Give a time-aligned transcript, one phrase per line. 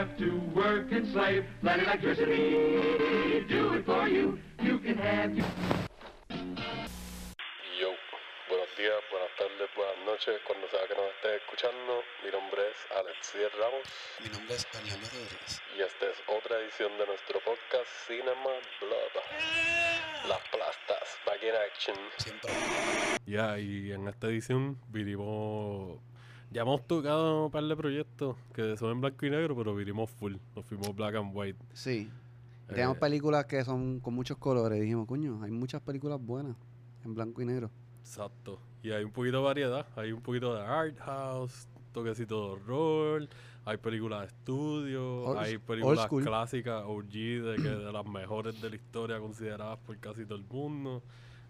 [0.00, 1.44] have to work and slave.
[1.62, 4.38] Let electricity do it for you.
[4.62, 5.44] You can have your...
[7.78, 7.90] Yo,
[8.48, 12.00] buenos días, buenas tardes, buenas noches, cuando sea que nos estés escuchando.
[12.24, 13.86] Mi nombre es Alexier Ramos
[14.24, 15.62] Mi nombre es Daniel Rodríguez.
[15.76, 19.14] y esta es otra edición de nuestro podcast Cinema Blood.
[20.28, 21.96] Las plastas, back in action.
[22.16, 22.52] Siempre.
[23.26, 26.00] Ya, y en esta edición vinimos.
[26.50, 30.10] Ya hemos tocado un par de proyectos que son en blanco y negro, pero vinimos
[30.10, 30.34] full.
[30.56, 31.58] Nos fuimos black and white.
[31.72, 32.10] Sí.
[32.68, 34.80] Eh, tenemos películas que son con muchos colores.
[34.80, 36.56] Dijimos, coño, hay muchas películas buenas
[37.04, 37.70] en blanco y negro.
[38.00, 38.58] Exacto.
[38.82, 39.86] Y hay un poquito de variedad.
[39.96, 43.28] Hay un poquito de art house, toquecito de horror.
[43.64, 45.22] Hay películas de estudio.
[45.26, 49.96] Old- hay películas clásicas OG de, que, de las mejores de la historia consideradas por
[49.98, 51.02] casi todo el mundo.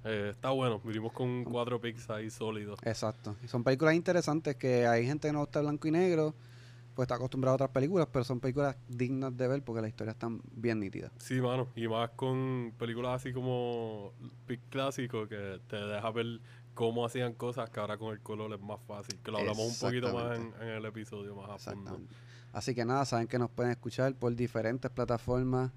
[0.04, 0.80] Eh, está bueno.
[0.82, 2.78] Vinimos con cuatro picks ahí sólidos.
[2.82, 3.36] Exacto.
[3.44, 6.34] Y son películas interesantes que hay gente que no gusta blanco y negro,
[6.94, 10.14] pues está acostumbrado a otras películas, pero son películas dignas de ver porque las historias
[10.14, 11.12] están bien nítidas.
[11.18, 11.68] Sí, mano.
[11.76, 14.12] Y más con películas así como
[14.46, 16.40] pick clásico que te deja ver
[16.74, 19.18] cómo hacían cosas que ahora con el color es más fácil.
[19.22, 22.00] Que lo hablamos un poquito más en, el episodio más a fondo.
[22.52, 25.70] Así que nada, saben que nos pueden escuchar por diferentes plataformas.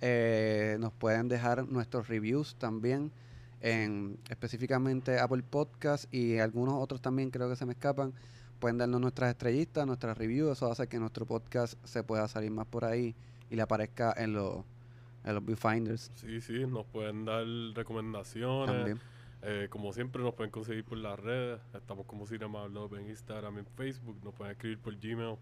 [0.00, 3.12] Eh, nos pueden dejar nuestros reviews también
[3.60, 8.12] en específicamente Apple Podcast y algunos otros también creo que se me escapan.
[8.58, 10.52] Pueden darnos nuestras estrellitas, nuestras reviews.
[10.52, 13.14] Eso hace que nuestro podcast se pueda salir más por ahí
[13.50, 14.64] y le aparezca en los,
[15.24, 18.74] en los viewfinders Sí, sí, nos pueden dar recomendaciones.
[18.74, 19.00] también.
[19.42, 21.60] Eh, como siempre, nos pueden conseguir por las redes.
[21.74, 24.18] Estamos como Cinema Blog en Instagram en Facebook.
[24.24, 25.36] Nos pueden escribir por Gmail,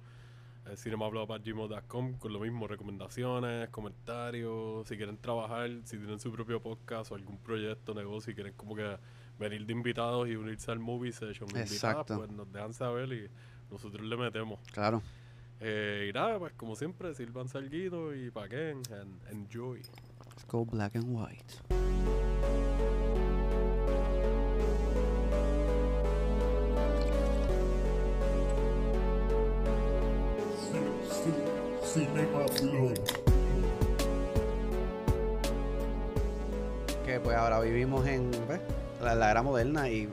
[0.66, 4.86] eh, cinemablog.gmail.com con lo mismo, recomendaciones, comentarios.
[4.88, 8.74] Si quieren trabajar, si tienen su propio podcast o algún proyecto, negocio, y quieren como
[8.74, 8.96] que
[9.38, 12.16] venir de invitados y unirse al movie session, Exacto.
[12.16, 13.28] pues nos dejan saber y
[13.70, 14.58] nosotros le metemos.
[14.72, 15.02] Claro.
[15.60, 19.78] Eh, y nada, pues como siempre, sirvan salguito y paquen and enjoy.
[19.78, 23.03] Let's go black and white.
[31.94, 32.94] Cinema Blog.
[37.06, 38.60] que pues ahora vivimos en pues,
[39.00, 40.08] la, la era moderna y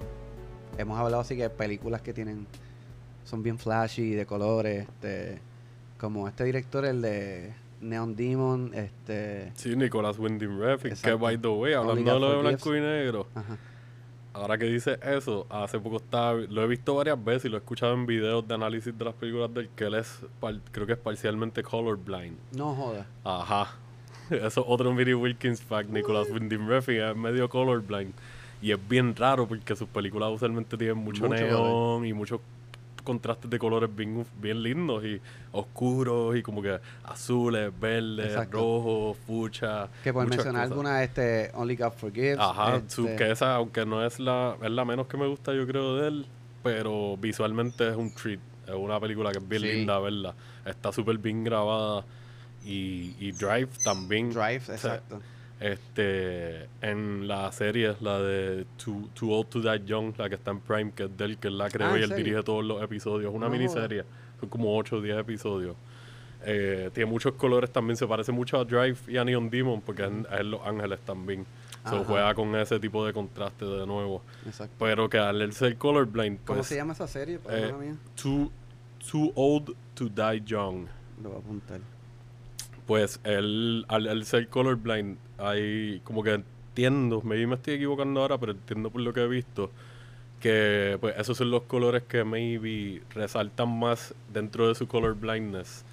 [0.78, 2.46] hemos hablado así que películas que tienen
[3.24, 5.40] son bien flashy de colores este
[6.00, 11.48] como este director el de Neon Demon este Sí, Nicolás Winding Refn, que by the
[11.48, 13.58] way, hablando de blanco y negro, ajá
[14.34, 17.60] ahora que dice eso, hace poco estaba, lo he visto varias veces y lo he
[17.60, 20.94] escuchado en videos de análisis de las películas del que él es, par- creo que
[20.94, 22.38] es parcialmente colorblind.
[22.56, 23.76] no joda Ajá.
[24.30, 28.14] Eso es otro Miri Wilkins fact, Nicolás Winding Refn es medio colorblind.
[28.62, 32.40] Y es bien raro porque sus películas usualmente tienen mucho, Mucho neón y muchos
[33.02, 35.20] contrastes de colores bien, bien lindos y
[35.52, 38.58] oscuros y como que azules, verdes, Exacto.
[38.58, 39.90] rojos, fuchsia.
[40.04, 40.72] que por mencionar cosas.
[40.72, 44.72] alguna este Only God Forgives Ajá, este, su- que esa, aunque no es la, es
[44.72, 46.26] la menos que me gusta, yo creo, de él,
[46.64, 48.40] pero visualmente es un treat.
[48.68, 49.68] Es una película que es bien Sí.
[49.72, 50.34] linda verla.
[50.66, 52.06] Está súper bien grabada.
[52.64, 54.30] Y, y Drive también.
[54.30, 55.20] Drive O sea, exacto
[55.62, 60.50] Este, en la serie, la de Too, Too Old to Die Young, la que está
[60.52, 62.24] en Prime, que es de él, que él la creó Ah, ¿en y él serio?
[62.26, 63.32] dirige todos los episodios.
[63.34, 64.04] Una No miniserie,
[64.40, 65.76] son como 8 o 10 episodios.
[66.44, 70.04] Eh, tiene muchos colores también, se parece mucho a Drive y a Neon Demon, porque
[70.04, 71.46] es, es Los Ángeles también.
[71.84, 72.04] Se Ajá.
[72.06, 74.24] juega con ese tipo de contraste de nuevo.
[74.48, 77.40] exacto Pero que al ser colorblind, ¿cómo pues, se llama esa serie?
[77.50, 77.72] eh,
[78.20, 78.52] too,
[79.12, 80.86] too Old to Die Young.
[81.22, 81.80] lo voy a apuntar
[82.92, 88.38] Pues él, al, al ser colorblind, hay como que entiendo, maybe me estoy equivocando ahora,
[88.38, 89.72] pero entiendo por lo que he visto,
[90.42, 95.86] que pues esos son los colores que maybe resaltan más dentro de su colorblindness.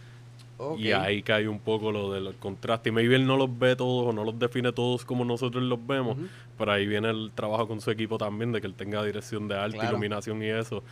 [0.56, 0.80] Ok.
[0.80, 2.88] Y ahí cae un poco lo del contraste.
[2.88, 5.78] Y maybe él no los ve todos o no los define todos como nosotros los
[5.86, 6.16] vemos,
[6.58, 9.54] pero ahí viene el trabajo con su equipo también, de que él tenga dirección de
[9.56, 9.90] arte, Claro.
[9.90, 10.82] iluminación y eso.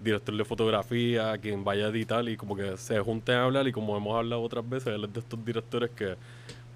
[0.00, 3.72] Director de fotografía, quien vaya a editar y como que se junten a hablar y
[3.72, 6.16] como hemos hablado otras veces, él es de estos directores que,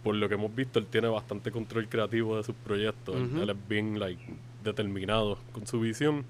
[0.02, 3.14] por lo que hemos visto, él tiene bastante control creativo de sus proyectos.
[3.42, 4.22] Él- es bien like,
[4.64, 6.24] determinado con su visión.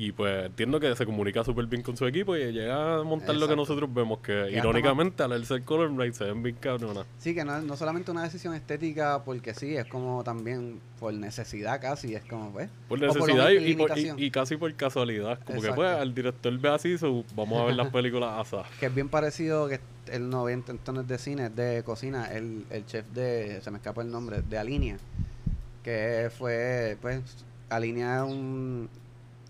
[0.00, 3.34] Y pues entiendo que se comunica súper bien con su equipo y llega a montar
[3.34, 7.04] lo que nosotros vemos, que irónicamente al ser colorblind se ven bien cabronas.
[7.18, 11.80] Sí, que no no solamente una decisión estética porque sí, es como también por necesidad
[11.80, 12.70] casi, es como, pues.
[12.88, 15.40] Por necesidad y, por- y- y casi por casualidad.
[15.44, 18.56] Como que pues el director ve así, so, vamos a ver las películas así.
[18.78, 19.80] Que es bien parecido que
[20.12, 23.78] él no ve en tonos de cine, de cocina, el, el chef de, se me
[23.78, 24.96] escapa el nombre, de Alinea,
[25.82, 27.20] que fue, pues,
[27.68, 28.88] Alinea es un,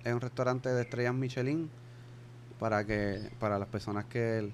[0.05, 1.71] es un restaurante de estrellas Michelin
[2.59, 4.51] para que, para las personas que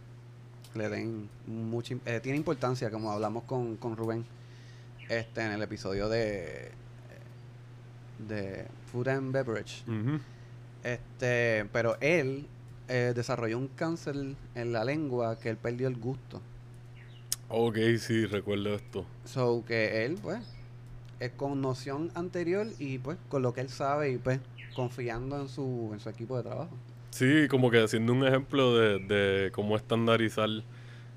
[0.74, 4.24] le den mucha, eh, tiene importancia, como hablamos con, con Rubén
[5.08, 6.72] este en el episodio de
[8.18, 9.82] de Food and Beverage.
[10.82, 12.46] Este, pero él
[12.88, 14.14] eh, desarrolló un cáncer
[14.54, 16.40] en la lengua que él perdió el gusto.
[17.48, 19.06] Ok, sí, recuerdo esto.
[19.24, 20.40] So que él, pues,
[21.20, 24.40] es con noción anterior y pues con lo que él sabe y pues
[24.74, 26.76] confiando en su, en su equipo de trabajo.
[27.10, 30.48] Sí, como que siendo un ejemplo de, de cómo estandarizar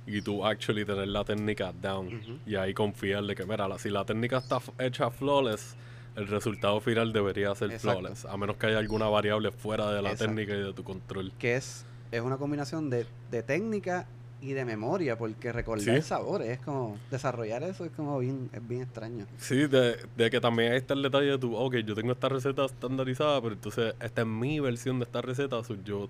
[0.05, 3.89] y tú actually tener la técnica down y ahí confiar de que, mira, la- si
[3.89, 5.75] la técnica está hecha flawless,
[6.15, 7.99] el resultado final debería ser Exacto.
[7.99, 10.33] flawless, a menos que haya alguna variable fuera de la Exacto.
[10.35, 11.31] técnica y de tu control.
[11.39, 14.07] Que es, es una combinación de, de técnica
[14.41, 16.07] y de memoria, porque recordar Sí.
[16.07, 19.25] sabores es como desarrollar eso es como bien, es bien extraño.
[19.37, 22.29] Sí, de, de que también ahí está el detalle de tu, ok, yo tengo esta
[22.29, 26.07] receta estandarizada, pero entonces esta es mi versión de esta receta, so yo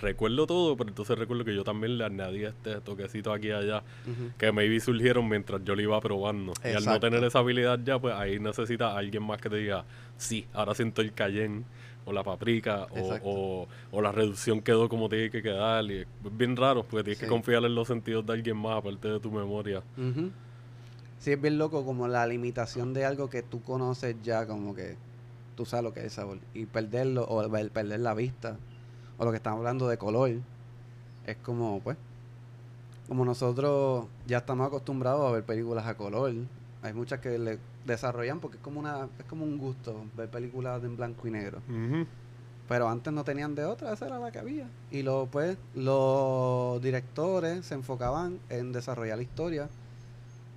[0.00, 3.82] recuerdo todo, pero entonces recuerdo que yo también le añadí este toquecito aquí y allá,
[4.06, 4.30] Ujú.
[4.38, 6.52] que maybe surgieron mientras yo lo iba probando.
[6.64, 9.84] Y al no tener esa habilidad ya, pues ahí necesita alguien más que te diga,
[10.16, 11.64] sí, ahora siento el cayenne,
[12.04, 15.84] o la paprika, o, o, o la reducción quedó como tiene que quedar.
[15.84, 16.06] Y es
[16.36, 17.24] bien raro, porque tienes Sí.
[17.24, 19.82] que confiar en los sentidos de alguien más, aparte de tu memoria.
[19.96, 20.30] Ujú.
[21.18, 24.96] Sí, es bien loco como la limitación de algo que tú conoces ya, como que
[25.56, 26.38] tú sabes lo que es el sabor.
[26.54, 28.56] Y perderlo, o el perder la vista,
[29.18, 30.30] o lo que estamos hablando de color,
[31.26, 31.96] es como, pues,
[33.06, 36.32] como nosotros ya estamos acostumbrados a ver películas a color.
[36.82, 40.82] Hay muchas que le desarrollan porque es como una es como un gusto ver películas
[40.84, 41.58] en blanco y negro.
[42.68, 44.66] Pero antes no tenían de otra, esa era la que había.
[44.90, 49.68] Y lo, pues, los directores se enfocaban en desarrollar la historia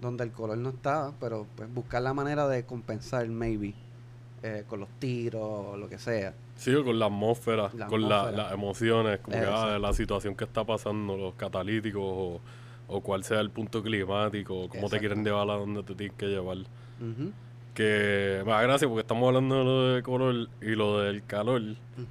[0.01, 3.74] donde el color no estaba, pero pues buscar la manera de compensar, maybe,
[4.44, 6.33] eh, con los tiros o lo que sea.
[6.56, 10.36] Sí, o con la atmósfera, La con la- las emociones, como que, ah, la situación
[10.36, 12.39] que está pasando, los catalíticos, o,
[12.88, 16.16] o cuál sea el punto climático, o cómo te quieren llevar a donde te tienen
[16.18, 16.57] que llevar.
[17.74, 21.62] Que me da gracia porque estamos hablando de lo de color y lo del calor,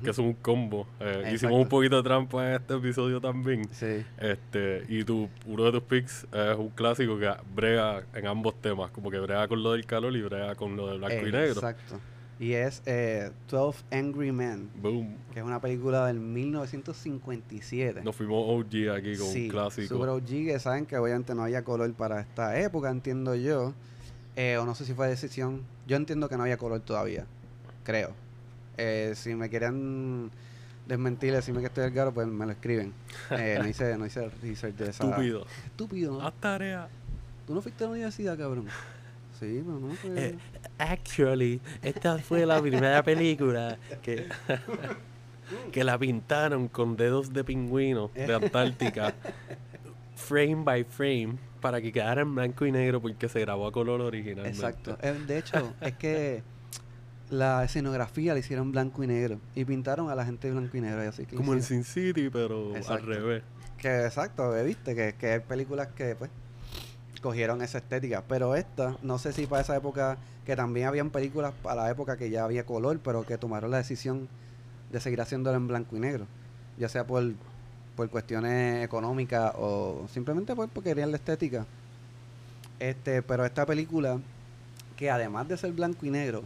[0.03, 0.87] que es un combo.
[1.01, 3.67] Eh, hicimos un poquito de trampa en este episodio también.
[3.73, 8.61] Sí, Este, y tu, uno de tus picks es un clásico que brega en ambos
[8.61, 11.33] temas, como que brega con lo del calor y brega con lo del blanco y
[11.33, 11.53] negro.
[11.55, 11.99] exacto.
[12.39, 15.17] Y es eh, 12 Angry Men, Boom.
[15.33, 18.03] que es una película del 1957.
[18.03, 19.95] Nos fuimos OG aquí con Sí, un clásico.
[19.95, 23.73] Super OG, que saben que obviamente no había color para esta época, entiendo yo.
[24.37, 25.63] Eh, o no sé si fue decisión.
[25.87, 27.27] Yo entiendo que no había color todavía.
[27.85, 28.13] Creo.
[28.77, 30.31] Eh, si me quieren
[30.87, 32.93] desmentir, decirme que estoy al garo, pues me lo escriben.
[33.31, 35.05] Eh, no hice, no hice research de esa.
[35.05, 35.47] Estúpido.
[35.67, 36.33] Estúpido, ¿no?
[36.33, 36.89] Tarea.
[37.47, 38.67] Tú no fuiste a la universidad, cabrón.
[39.39, 39.89] Sí, pero no.
[40.03, 40.39] pues- Eh,
[40.79, 44.29] actually, esta fue la primera película que,
[45.73, 49.15] que la pintaron con dedos de pingüino de Antártica,
[50.17, 54.03] frame by frame, para que quedara en blanco y negro porque se grabó a color
[54.03, 54.55] originalmente.
[54.55, 54.99] Exacto.
[55.01, 56.43] Eh, de hecho, es que
[57.31, 59.41] la escenografía la hicieron blanco y negro.
[59.55, 61.03] Y pintaron a la gente de blanco y negro.
[61.03, 63.45] y así que Como en Sin City, pero al revés.
[63.79, 66.31] Que exacto, eh, viste, que, que hay películas que pues
[67.23, 68.23] cogieron esa estética.
[68.29, 72.19] Pero esta, no sé si para esa época, que también habían películas para la época
[72.19, 74.29] que ya había color, pero que tomaron la decisión
[74.93, 76.27] de seguir haciéndolo en blanco y negro.
[76.77, 77.25] Ya sea por,
[77.97, 81.67] por cuestiones económicas o simplemente pues, porque querían la estética.
[82.81, 84.19] Este, pero esta película,
[84.97, 86.43] que además de ser blanco y negro,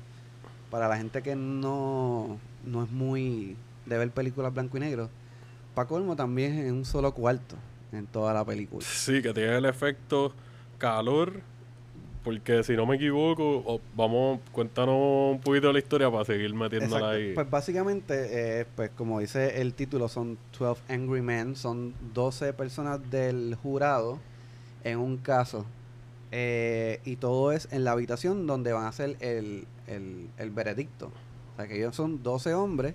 [0.70, 5.08] para la gente que no, no es muy de ver películas blanco y negro,
[5.74, 7.56] para colmo también en un solo cuarto
[7.92, 8.84] en toda la película.
[8.84, 10.32] Sí, que tiene el efecto
[10.76, 11.40] calor.
[12.28, 17.12] Porque si no me equivoco, vamos, cuéntanos un poquito de la historia para seguir metiéndola
[17.12, 17.32] ahí.
[17.32, 23.00] Pues básicamente, eh, pues como dice el título, son 12 Angry Men, son 12 personas
[23.10, 24.18] del jurado
[24.84, 25.64] en un caso.
[26.30, 31.06] eh, y todo es en la habitación donde van a hacer el, el, el veredicto.
[31.54, 32.94] O sea que ellos son 12 hombres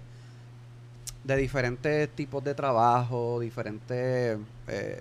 [1.23, 4.37] de diferentes tipos de trabajo, diferentes...
[4.67, 4.99] eh,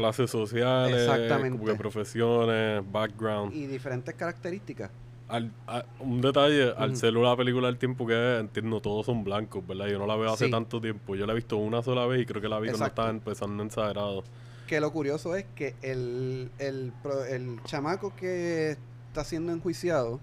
[0.00, 1.74] Clases sociales, Exactamente.
[1.74, 3.54] profesiones, background.
[3.54, 4.90] y diferentes características.
[5.28, 6.98] Al- a- un detalle, al Ujú.
[6.98, 9.86] ser una película del tiempo que es, entiendo, todos son blancos, ¿verdad?
[9.86, 10.50] Yo no la veo hace Sí.
[10.50, 11.14] tanto tiempo.
[11.14, 13.02] Yo la he visto una sola vez y creo que la vi cuando Exacto.
[13.02, 14.24] estaba empezando en Sagrado.
[14.66, 16.92] Que lo curioso es que el, el,
[17.28, 18.72] el chamaco que
[19.08, 20.18] está siendo enjuiciado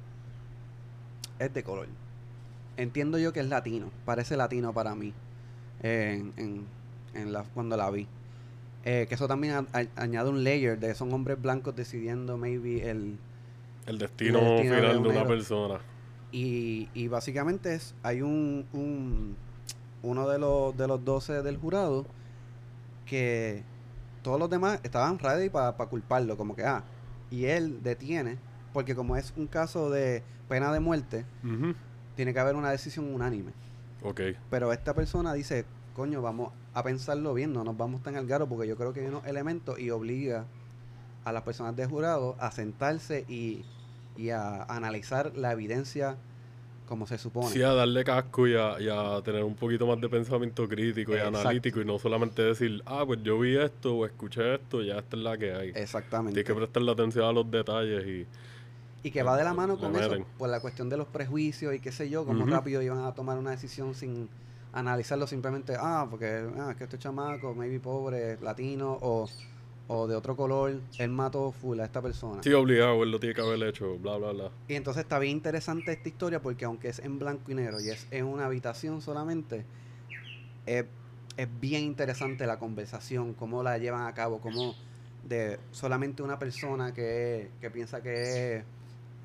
[1.39, 1.87] es de color.
[2.77, 5.13] Entiendo yo que es latino, parece latino para mí
[5.81, 6.65] en, en,
[7.13, 8.07] en la, cuando la vi.
[8.85, 12.89] Eh, que eso también a- a- añade un layer de son hombres blancos decidiendo maybe
[12.89, 13.17] el...
[13.85, 15.27] El destino, El destino de final de un una negro.
[15.29, 15.79] persona.
[16.31, 19.35] Y, y básicamente es, hay un, un
[20.03, 22.05] uno de los, de los 12 del jurado
[23.05, 23.63] que
[24.21, 26.83] todos los demás estaban ready para culparlo, como que, ah,
[27.31, 28.37] y él detiene,
[28.73, 31.25] porque como es un caso de pena de muerte,
[32.15, 33.51] tiene que haber una decisión unánime.
[34.03, 34.21] Ok.
[34.49, 35.65] Pero esta persona dice,
[35.95, 38.99] coño, vamos a pensarlo bien, no nos vamos tan al garo porque yo creo que
[38.99, 40.45] hay unos elementos y obliga
[41.25, 43.65] a las personas de jurado a sentarse y,
[44.15, 46.17] y a analizar la evidencia
[46.87, 47.49] como se supone.
[47.49, 51.13] Sí, a darle casco y a, y a tener un poquito más de pensamiento crítico
[51.13, 51.39] y Exacto.
[51.39, 55.17] analítico y no solamente decir, ah, pues yo vi esto o escuché esto, ya esta
[55.17, 55.71] es la que hay.
[55.73, 56.33] Exactamente.
[56.33, 58.27] Tienes que prestarle atención a los detalles y...
[59.03, 61.79] Y que va de la mano con eso, por la cuestión de los prejuicios y
[61.79, 64.29] qué sé yo, cómo rápido iban a tomar una decisión sin
[64.73, 69.27] analizarlo simplemente, ah, porque ah, es que este chamaco, maybe pobre, latino o,
[69.87, 72.43] o de otro color, él mató full a esta persona.
[72.43, 74.51] Sí, obligado, él lo tiene que haber hecho, bla, bla, bla.
[74.67, 77.89] Y entonces está bien interesante esta historia porque aunque es en blanco y negro y
[77.89, 79.65] es en una habitación solamente,
[80.65, 80.85] es,
[81.37, 84.75] es bien interesante la conversación, cómo la llevan a cabo, cómo
[85.23, 88.63] de solamente una persona que, que piensa que es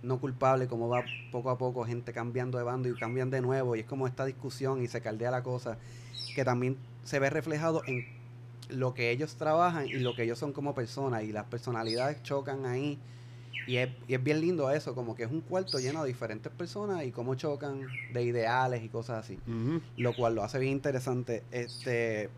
[0.03, 3.77] no culpable, cómo va poco a poco gente cambiando de bando y cambian de nuevo
[3.77, 5.79] y es como esta discusión y se caldea la cosa,
[6.35, 8.07] que también se ve reflejado en
[8.69, 12.67] lo que ellos trabajan y lo que ellos son como personas y las personalidades chocan
[12.67, 12.99] ahí
[13.67, 16.51] y es, y es bien lindo eso, como que es un cuarto lleno de diferentes
[16.53, 19.39] personas y cómo chocan de ideales y cosas así.
[19.97, 21.45] Lo cual lo hace bien interesante.
[21.53, 22.29] Este,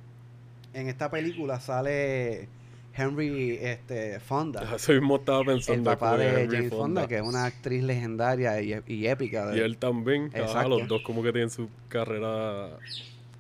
[0.74, 2.48] en esta película sale
[2.96, 5.90] Henry este, Fonda, Eso mismo estaba el pensando.
[5.90, 9.50] papá como que de Henry Jane Fonda, que es una actriz legendaria y, y épica.
[9.52, 10.30] Y de- él también.
[10.34, 12.70] Ajá, los dos como que tienen su carrera,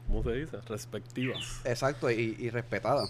[0.06, 0.56] ¿cómo se dice?
[0.68, 1.60] Respectivas.
[1.64, 3.04] Exacto, y, y respetada.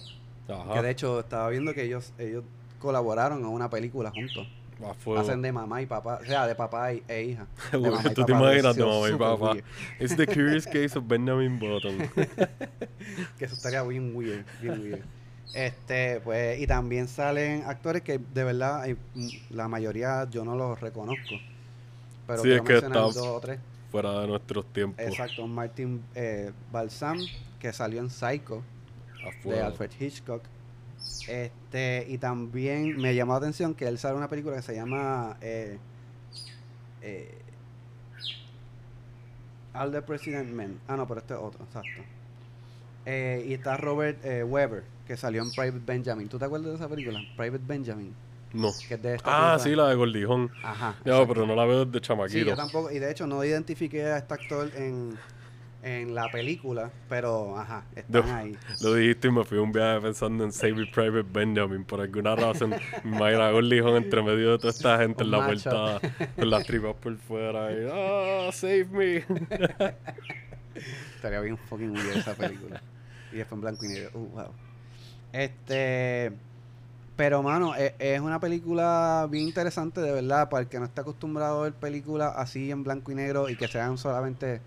[0.49, 0.75] Ajá.
[0.75, 2.45] Que de hecho estaba viendo que ellos, ellos
[2.79, 4.47] colaboraron en una película juntos.
[4.85, 5.21] A fuego.
[5.21, 7.47] Hacen de mamá y papá, o sea, de papá y- e hija.
[7.73, 9.53] De mamá y Tú te papá, imaginas de mamá y papá.
[9.53, 9.65] weird.
[10.01, 11.97] It's the curious case of Benjamin Button.
[13.39, 15.03] Que eso estaría bien weird, bien weird.
[15.53, 20.57] Este, pues, y también salen actores que de verdad hay, mm, la mayoría yo no
[20.57, 21.35] los reconozco.
[22.27, 23.59] Pero Sí, es que mencionar está- dos o tres.
[23.91, 25.05] Fuera de nuestros tiempos.
[25.05, 27.19] Exacto, Martin eh, Balsam,
[27.61, 28.63] que salió en Psycho,
[29.45, 29.61] de.
[29.63, 30.43] Alfred Hitchcock.
[31.29, 35.37] Este, y también me llamó la atención que él sale una película que se llama
[35.43, 35.79] eh,
[37.03, 37.39] eh,
[39.75, 40.81] All the President Men.
[40.89, 42.03] Ah, no, pero este es otro, exacto.
[43.07, 46.29] Eh, y está Robert eh, Weber, que salió en Private Benjamin.
[46.29, 47.21] ¿Tú te acuerdas de esa película?
[47.37, 48.15] Private Benjamin,
[48.53, 48.71] No.
[48.89, 50.51] que es de esta Ah, sí, la de Gordijón.
[50.63, 50.95] Ajá.
[51.05, 51.29] Exacto.
[51.29, 52.47] pero no la veo desde Sí, chamaquito.
[52.51, 52.91] yo tampoco.
[52.91, 55.17] Y de hecho no identifiqué a este actor en,
[55.83, 58.35] en la película, pero ajá, están No.
[58.35, 58.57] ahí.
[58.81, 61.85] Lo dijiste y me fui un viaje pensando en Saving Private Benjamin.
[61.85, 62.71] Por alguna razón,
[63.05, 65.69] me imagino a Gordijón entre medio de toda esta gente en la macho.
[65.71, 66.01] puerta
[66.37, 67.71] con las tripas por fuera.
[67.73, 69.17] Y, ¡Ah, save me!
[71.17, 72.83] Estaría bien fucking weird esa película.
[73.33, 74.11] y después en blanco y negro.
[74.15, 74.53] Uh, wow.
[75.35, 76.33] Este.
[77.17, 81.03] Pero, mano, e- es, una película bien interesante, de verdad, para el que no está
[81.03, 84.61] acostumbrado a ver películas así en blanco y negro y que sean solamente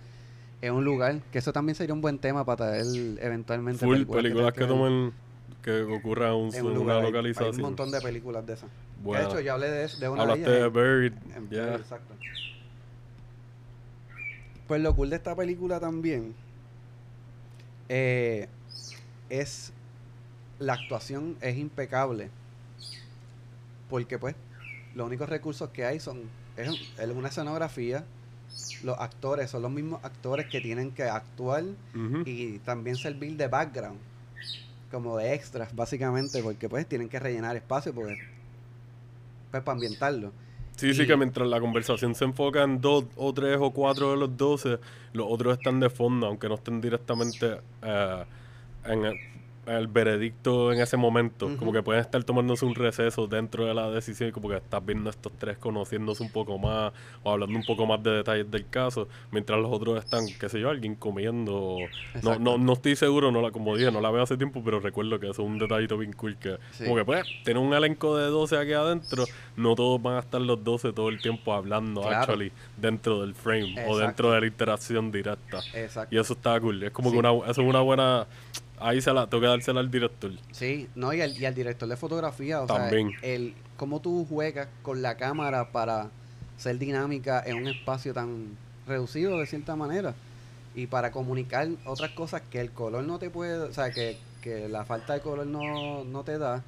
[0.61, 1.19] en un lugar.
[1.31, 2.85] Que eso también sería un buen tema para traer
[3.19, 5.13] eventualmente Full películas que tengas ver tomen,
[5.61, 6.95] que ocurra un, en un una lugar.
[6.97, 7.55] Hay- Hay, localización.
[7.55, 8.69] un montón de películas de esas.
[9.03, 9.23] Buena.
[9.25, 10.67] De hecho, ya hablé de, de una Hablaste de de ellas.
[10.67, 11.13] en- Buried.
[11.35, 11.75] en- ya.
[11.75, 12.13] Exacto.
[14.67, 16.33] Pues lo cool de esta película también
[17.89, 18.47] eh,
[19.29, 19.71] es
[20.59, 22.29] la actuación es impecable.
[23.89, 24.35] Porque pues
[24.95, 26.21] los únicos recursos que hay son
[26.57, 28.03] es, es una escenografía.
[28.83, 31.63] Los actores son los mismos actores que tienen que actuar
[32.25, 33.99] y también servir de background,
[34.91, 38.17] como de extras, básicamente, porque pues tienen que rellenar espacio porque
[39.51, 40.31] pues para ambientarlo.
[40.75, 44.11] Sí, sí, Y- que mientras la conversación se enfoca en dos o tres o cuatro
[44.11, 44.77] de los doce,
[45.13, 48.25] los otros están de fondo, aunque no estén directamente eh,
[48.85, 49.05] en,
[49.67, 51.49] el veredicto en ese momento.
[51.57, 54.85] Como que pueden estar tomándose un receso dentro de la decisión y como que estás
[54.85, 56.93] viendo a estos tres conociéndose un poco más
[57.23, 60.59] o hablando un poco más de detalles del caso, mientras los otros están, qué sé
[60.59, 61.77] yo, alguien comiendo.
[62.23, 64.79] No, no, no estoy seguro, no la, como dije, no la veo hace tiempo, pero
[64.79, 66.83] recuerdo que eso es un detallito bien cool que Sí.
[66.85, 70.39] como que pues, tener un elenco de 12 aquí adentro, no todos van a estar
[70.41, 72.17] los 12 todo el tiempo hablando Claro.
[72.17, 75.59] actually dentro del frame o dentro de la interacción directa.
[75.73, 76.15] Exacto.
[76.15, 77.13] Y eso está cool, es como Sí.
[77.15, 78.27] que una, eso es una buena
[78.79, 80.31] ahí se la tengo que dársela al director.
[80.51, 83.11] Sí, no, y al, y al director de fotografía, o También.
[83.19, 86.09] sea, el cómo tú juegas con la cámara para
[86.57, 88.57] ser dinámica en un espacio tan
[88.87, 90.15] reducido de cierta manera
[90.75, 94.67] y para comunicar otras cosas que el color no te puede, o sea, que, que
[94.69, 96.63] la falta de color no, no te da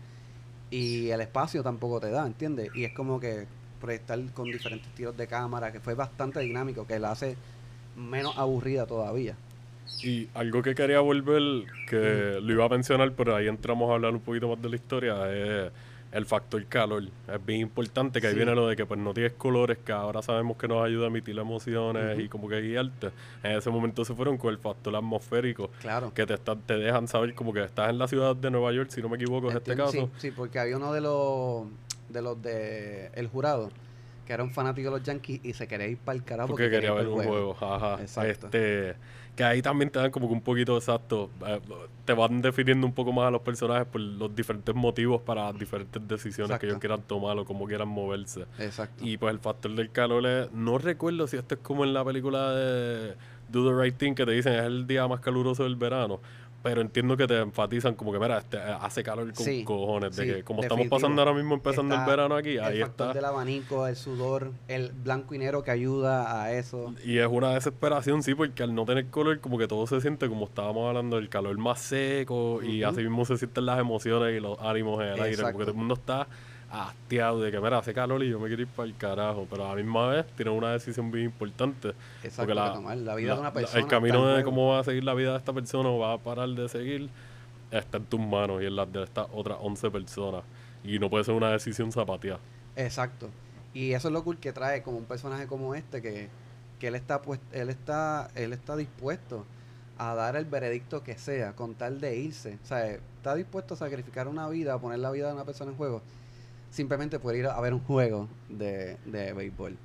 [0.72, 2.70] y el espacio tampoco te da, ¿entiendes?
[2.75, 3.48] Y es como que
[3.82, 7.36] proyectar con diferentes tiros de cámara, que fue bastante dinámico, que la hace
[7.96, 9.36] menos aburrida todavía.
[10.01, 11.41] Y algo que quería volver,
[11.88, 14.75] que lo iba a mencionar, pero ahí entramos a hablar un poquito más de la
[14.75, 15.72] historia, es
[16.12, 17.03] el factor calor.
[17.31, 18.38] Es bien importante que ahí Sí.
[18.38, 21.08] viene lo de que pues no tienes colores, que ahora sabemos que nos ayuda a
[21.10, 23.12] emitir emociones y como que guiarte.
[23.43, 26.12] En ese momento se fueron con el factor atmosférico, Claro.
[26.13, 29.01] que te, te dejan saber como que estás en la ciudad de Nueva York, si
[29.01, 30.10] no me equivoco, en este Entiendo, caso.
[30.17, 31.65] Sí, sí, porque había uno de los
[32.10, 33.69] de los de el jurado
[34.25, 36.69] que era un fanático de los Yankees y se quería ir para el carajo Porque
[36.72, 37.55] quería ver un juego.
[37.60, 38.00] Ajá.
[38.01, 38.48] Exacto.
[38.48, 38.96] Este,
[39.39, 41.29] que ahí también te dan como que un poquito exacto.
[41.48, 41.62] eh,
[42.03, 45.58] te van definiendo un poco más a los personajes por los diferentes motivos para las
[45.58, 48.48] diferentes decisiones que ellos quieran tomar o cómo quieran moverse.
[48.58, 49.01] Exacto.
[49.01, 52.03] Y pues el factor del calor es, no recuerdo si esto es como en la
[52.03, 53.15] película de
[53.48, 56.19] Do the Right Thing que te dicen es el día más caluroso del verano.
[56.62, 60.13] Pero entiendo que te enfatizan como que, mira, este, eh, hace calor con Sí, cojones.
[60.16, 60.84] De sí, que como definitivo.
[60.84, 63.13] estamos pasando ahora mismo empezando Está el verano aquí, el ahí factor está.
[63.13, 66.94] del abanico, el sudor, el blanco y negro que ayuda a eso.
[67.06, 70.28] Y es una desesperación, sí, porque al no tener color, como que todo se siente,
[70.28, 74.42] como estábamos hablando, el calor más seco y así mismo se sienten las emociones y
[74.42, 75.51] los ánimos en el aire, Exacto.
[75.54, 76.28] porque todo el mundo está
[76.72, 79.66] hastiado de que, mira, hace calor y yo me quiero ir para el carajo, pero
[79.66, 81.90] a la misma vez tienen una decisión bien importante.
[82.24, 82.98] Exacto, porque que tomar.
[82.98, 85.32] La vida de una la- persona El camino de cómo va a seguir la vida
[85.32, 87.10] de esta persona o va a parar de seguir
[87.72, 90.44] está en tus manos y en las de estas otras 11 personas.
[90.84, 92.40] Y no puede ser una decisión zapateada.
[92.76, 93.30] Exacto.
[93.74, 96.30] Y eso es lo cool que trae como un personaje como este que,
[96.80, 99.46] que él está pues él está él está dispuesto
[100.00, 103.78] a dar el veredicto que sea con tal de irse, o sea, está dispuesto a
[103.78, 106.02] sacrificar una vida, a poner la vida de una persona en juego
[106.72, 109.76] simplemente por ir a ver un juego de, de béisbol.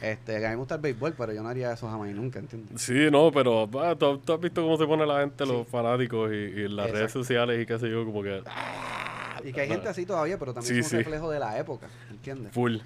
[0.00, 2.38] Este, a mí me gusta el béisbol, pero yo no haría eso jamás y nunca,
[2.38, 2.80] ¿entiendes?
[2.80, 6.30] Sí, no, pero ah, ¿tú, tú has visto cómo se pone la gente, los fanáticos
[6.32, 8.40] y, y las redes sociales y qué sé yo, como que
[9.44, 10.96] Y que hay gente así todavía, pero también Sí, es un sí.
[10.98, 12.52] reflejo de la época, ¿entiendes?
[12.52, 12.76] full.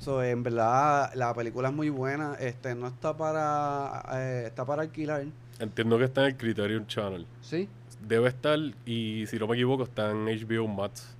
[0.00, 2.34] So, en verdad, la película es muy buena.
[2.40, 5.24] Este, no está para, eh, está para alquilar.
[5.58, 7.26] Entiendo que está en el Criterion Channel.
[7.42, 7.68] Sí.
[8.08, 11.14] Debe estar, y si no me equivoco, está en HBO Max,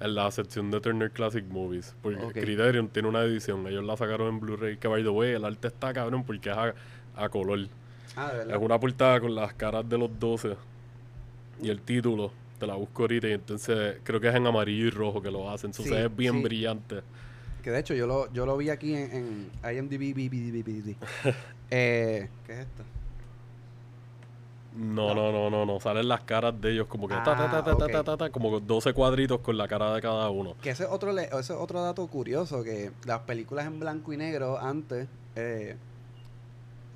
[0.00, 1.94] en la sección de Turner Classic Movies.
[2.02, 2.40] Porque.
[2.40, 5.68] Criterion tiene una edición, ellos la sacaron en Blu-ray, que by the way, el arte
[5.68, 6.74] está cabrón porque es a,
[7.16, 7.68] a color.
[8.16, 10.56] Ah, de Es una portada con las caras de los 12
[11.62, 12.32] y el título.
[12.58, 15.50] Te la busco ahorita y entonces creo que es en amarillo y rojo que lo
[15.50, 15.72] hacen.
[15.72, 16.42] Sí, se ve bien sí.
[16.42, 17.00] brillante.
[17.62, 20.96] Que de hecho yo lo, yo lo vi aquí en, en IMDb.
[21.70, 22.84] eh, ¿Qué es esto?
[24.76, 25.78] No, no, no, no, no.
[25.78, 27.92] Salen las caras de ellos como que ta, ta, ta, Ah, ta, ta, ok.
[27.92, 30.56] ta, ta, ta, como con 12 cuadritos con la cara de cada uno.
[30.62, 34.16] Que ese es otro, ese es otro dato curioso, que las películas en blanco y
[34.16, 35.06] negro antes,
[35.36, 35.76] eh,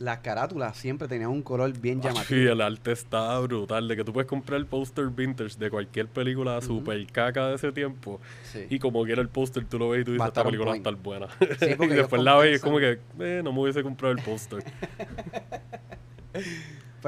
[0.00, 2.52] las carátulas siempre tenían un color bien Sí, llamativo.
[2.52, 3.86] el arte está brutal.
[3.88, 7.70] De que tú puedes comprar el póster vintage de cualquier película super caca de ese
[7.72, 8.20] tiempo.
[8.44, 8.66] Sí.
[8.70, 11.26] Y como quiera el póster, tú lo ves y tú dices, esta película estar buena.
[11.60, 14.22] Sí, y después la ves y es como que, eh, no me hubiese comprado el
[14.22, 14.62] póster.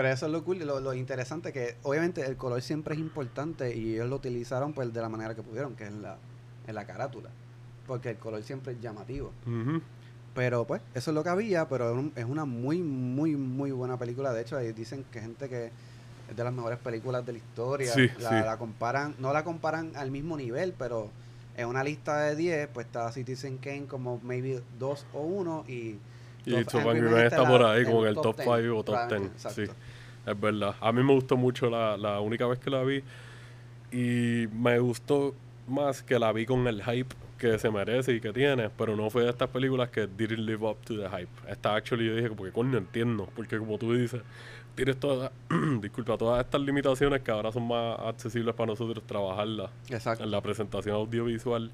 [0.02, 3.76] Pero eso es lo cool, lo, lo interesante que obviamente el color siempre es importante
[3.76, 6.16] y ellos lo utilizaron pues de la manera que pudieron, que es en la,
[6.66, 7.28] en la carátula.
[7.86, 9.30] Porque el color siempre es llamativo.
[10.34, 13.72] Pero pues, eso es lo que había, pero es, un- es una muy, muy, muy
[13.72, 14.32] buena película.
[14.32, 15.70] De hecho, ahí dicen que gente que
[16.30, 17.92] es de las mejores películas de la historia.
[17.92, 18.34] Sí, la, sí.
[18.36, 21.10] la comparan, no la comparan al mismo nivel, pero
[21.58, 25.98] en una lista de 10, pues está Citizen Kane como maybe 2 o 1 y...
[26.46, 28.82] Y Top- Angry Man está por ahí, como en el top top 10, 5 o
[28.84, 29.08] top 10.
[29.10, 29.62] probablemente, Sí.
[30.30, 30.74] Es verdad.
[30.80, 33.02] A mí me gustó mucho la, la única vez que la vi.
[33.92, 35.34] Y me gustó
[35.66, 38.70] más que la vi con el hype que se merece y que tiene.
[38.70, 41.30] Pero no fue de estas películas que didn't live up to the hype.
[41.48, 43.28] Esta actually yo dije, como que coño entiendo.
[43.34, 44.22] Porque como tú dices,
[44.74, 45.32] tienes todas,
[45.80, 50.24] disculpa, todas estas limitaciones que ahora son más accesibles para nosotros trabajarlas Exacto.
[50.24, 51.70] en la presentación audiovisual.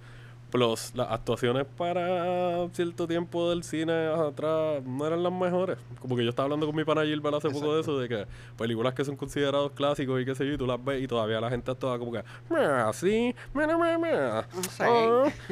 [0.51, 5.77] Plus, las actuaciones para cierto tiempo del cine atrás no eran las mejores.
[6.01, 8.27] Como que yo estaba hablando con mi pana Gilbert hace poco de eso, de que
[8.57, 11.41] películas que son considerados clásicos y qué sé yo, y tú las ves y todavía
[11.41, 14.49] la gente está como que, mira, sí, mira, mira, mira.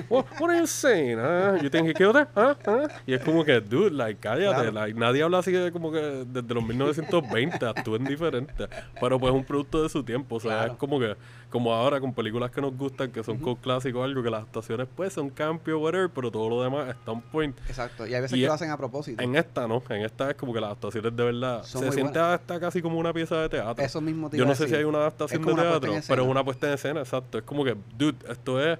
[0.09, 1.18] What, are you saying?
[1.18, 2.28] Ah, you think he killed her?
[2.37, 2.87] Ah, ah.
[3.07, 4.70] Y es como que, dude, like, cállate.
[4.70, 4.72] Claro.
[4.72, 8.68] like, nadie habla así de como que desde los 1920 actúen diferente.
[9.00, 10.37] Pero pues es un producto de su tiempo.
[10.37, 10.72] O sea, Claro.
[10.72, 11.16] es como que,
[11.55, 14.43] como ahora con películas que nos gustan, que son con clásicos o algo, que las
[14.43, 17.57] actuaciones pues son cambio, whatever, pero todo lo demás está on point.
[17.69, 18.09] Exacto.
[18.09, 19.23] Y hay veces Y que lo hacen a propósito.
[19.23, 22.19] En esta no, en esta es como que las actuaciones de verdad Son se siente
[22.19, 22.40] buenas.
[22.40, 23.85] hasta casi como una pieza de teatro.
[23.85, 26.29] Eso mismo te Yo no sé si hay una adaptación de una teatro, pero es
[26.29, 27.38] una puesta en escena, exacto.
[27.38, 28.77] Es como que, dude, esto es,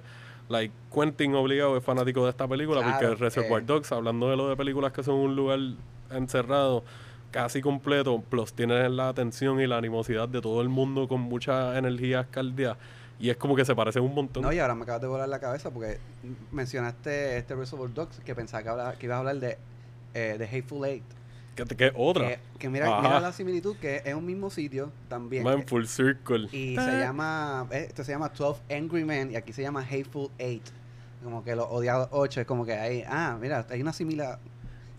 [0.49, 3.65] like, Quentin obligado es fanático de esta película, Claro, porque Reservoir eh.
[3.65, 5.59] Dogs, hablando de lo de películas que son un lugar
[6.11, 6.83] encerrado,
[7.35, 11.77] casi completo, plus tienes la atención y la animosidad de todo el mundo con mucha
[11.77, 12.77] energía escaldía,
[13.19, 14.41] y es como que se parecen un montón.
[14.41, 15.99] No, y ahora me acabas de volar la cabeza porque
[16.53, 19.57] mencionaste este Reservoir Dogs que pensaba que, habla- que ibas a hablar de,
[20.13, 21.03] eh, de Hateful Eight.
[21.55, 22.27] Que, que otra.
[22.27, 25.43] Que, que mira, mira la similitud, que es un mismo sitio también.
[25.43, 26.47] Man, Eh, full circle.
[26.53, 30.29] Y se llama, eh, esto se llama 12 Angry Men y aquí se llama Hateful
[30.37, 30.63] Eight.
[31.23, 34.39] Como que los odiados 8 es como que hay, ah, mira, hay una similar.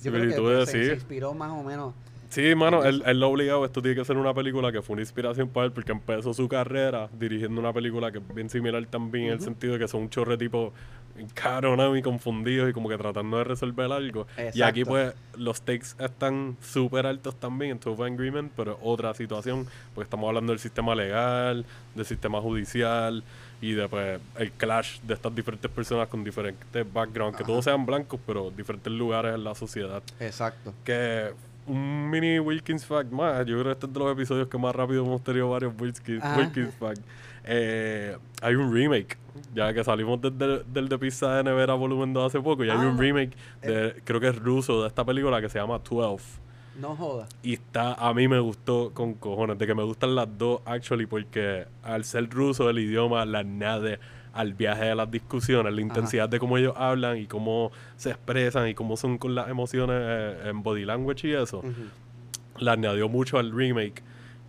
[0.02, 0.84] Yo creo que se, sí.
[0.88, 1.94] se inspiró más o menos.
[2.36, 3.64] Sí, mano, él, él lo ha obligado.
[3.64, 6.46] Esto tiene que ser una película que fue una inspiración para él porque empezó su
[6.48, 10.02] carrera dirigiendo una película que es bien similar también en el sentido de que son
[10.02, 10.74] un chorre tipo
[11.32, 14.26] cabronados y confundidos y como que tratando de resolver algo.
[14.52, 19.66] Y aquí pues los stakes están súper altos también en Tough Agreement, pero otra situación
[19.94, 23.24] porque estamos hablando del sistema legal, del sistema judicial
[23.62, 27.86] y de pues, el clash de estas diferentes personas con diferentes backgrounds, que todos sean
[27.86, 30.74] blancos pero diferentes lugares en la sociedad Exacto.
[30.84, 31.30] que
[31.66, 33.44] un mini Wilkins fact más.
[33.46, 36.22] Yo creo que este es de los episodios que más rápido hemos tenido varios Wilkins,
[36.22, 36.38] Ajá.
[36.38, 37.00] Wilkins fact.
[37.44, 39.16] Eh, hay un remake,
[39.54, 42.76] ya que salimos desde, del de Pizza de Nevera volumen 2 hace poco, y hay
[42.76, 46.40] Ah, un remake, de, creo que es ruso, de esta película que se llama 12.
[46.80, 47.26] No joda.
[47.42, 51.06] Y está, a mí me gustó con cojones, de que me gustan las dos, actually,
[51.06, 53.98] porque al ser ruso el idioma le añade
[54.36, 58.68] al viaje de las discusiones, la intensidad de cómo ellos hablan y cómo se expresan
[58.68, 61.72] y cómo son con las emociones eh, en body language y eso, Ujú.
[62.58, 64.02] le añadió mucho al remake.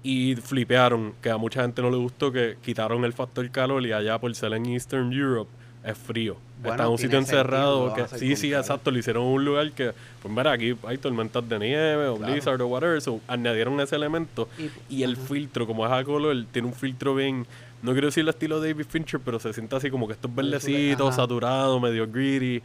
[0.04, 3.92] Y flipearon, que a mucha gente no le gustó, que quitaron el factor calor y
[3.92, 5.50] allá por ser en Eastern Europe
[5.84, 6.38] es frío.
[6.60, 7.94] Bueno, Está en un sitio encerrado.
[7.94, 8.90] Que, sí, sí, exacto.
[8.92, 12.32] Le hicieron un lugar que, pues mira, aquí hay tormentas de nieve o Claro.
[12.34, 13.02] blizzard o whatever.
[13.02, 14.48] So, añadieron ese elemento.
[14.90, 15.22] Y- Y el ajá.
[15.28, 17.46] filtro, como es a color, tiene un filtro bien.
[17.82, 20.34] No quiero decir el estilo David Fincher, pero se siente así como que esto es
[20.34, 21.16] Muy verdecito, ajá.
[21.18, 22.08] saturado, medio.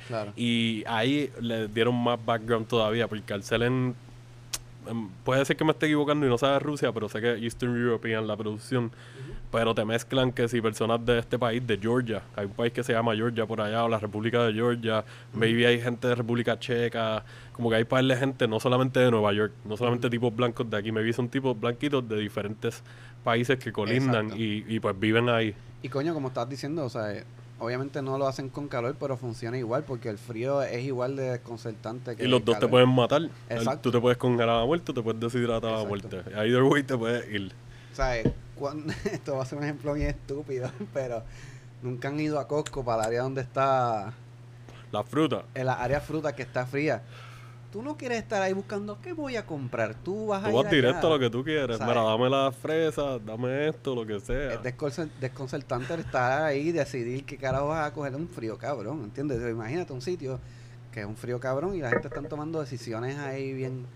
[0.09, 0.33] Claro.
[0.37, 3.95] Y ahí le dieron más background todavía, porque al ser en.
[4.89, 7.33] em, Puede ser que me esté equivocando y no sea de Rusia, pero sé que
[7.35, 8.91] Eastern European la producción.
[9.51, 12.83] Pero te mezclan que si personas de este país, de Georgia, hay un país que
[12.83, 16.59] se llama Georgia por allá, o la República de Georgia, maybe hay gente de República
[16.59, 17.23] Checa,
[17.53, 20.71] como que hay par de gente, no solamente de Nueva York, no solamente tipos blancos
[20.71, 22.83] de aquí, maybe son tipos blanquitos de diferentes
[23.25, 25.55] países que colindan y, y pues viven ahí.
[25.83, 27.25] Y coño, como estás diciendo, o sea, eh,
[27.59, 31.31] obviamente no lo hacen con calor, pero funciona igual porque el frío es igual de
[31.33, 33.23] desconcertante que Y los el dos te pueden matar.
[33.23, 33.81] El- Exacto.
[33.83, 36.23] Tú te puedes congelar a muerte, te puedes deshidratar a muerte.
[36.37, 37.53] Either way te puedes ir.
[37.93, 41.23] O sea, eh, cuan- esto va a ser un ejemplo bien estúpido, pero
[41.83, 44.13] nunca han ido a Costco para el área donde está,
[44.93, 45.45] La fruta.
[45.55, 47.03] en la área fruta que está fría.
[47.73, 49.95] Tú no quieres estar ahí buscando qué voy a comprar.
[49.95, 51.07] Tú vas a Tú ir vas directo allá.
[51.07, 51.79] a lo que tú quieres.
[51.79, 51.95] ¿Sabes?
[51.95, 54.53] Mira, dame las fresas, dame esto, lo que sea.
[54.53, 59.05] Es desconcer- desconcertante estar ahí y decidir qué carajo vas a coger un frío cabrón,
[59.05, 59.41] ¿entiendes?
[59.51, 60.39] Imagínate un sitio
[60.93, 63.87] que es un frío cabrón y la gente está tomando decisiones ahí bien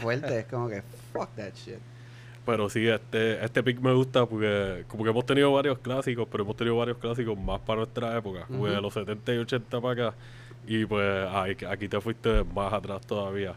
[0.00, 0.30] fuertes.
[0.32, 1.76] es como que, fuck that shit.
[2.46, 6.44] Pero sí, este, este pick me gusta porque como que hemos tenido varios clásicos, pero
[6.44, 9.80] hemos tenido varios clásicos más para nuestra época, como que de los 70 y 80
[9.80, 10.16] para acá.
[10.66, 13.54] Y pues ay, aquí te fuiste más atrás todavía.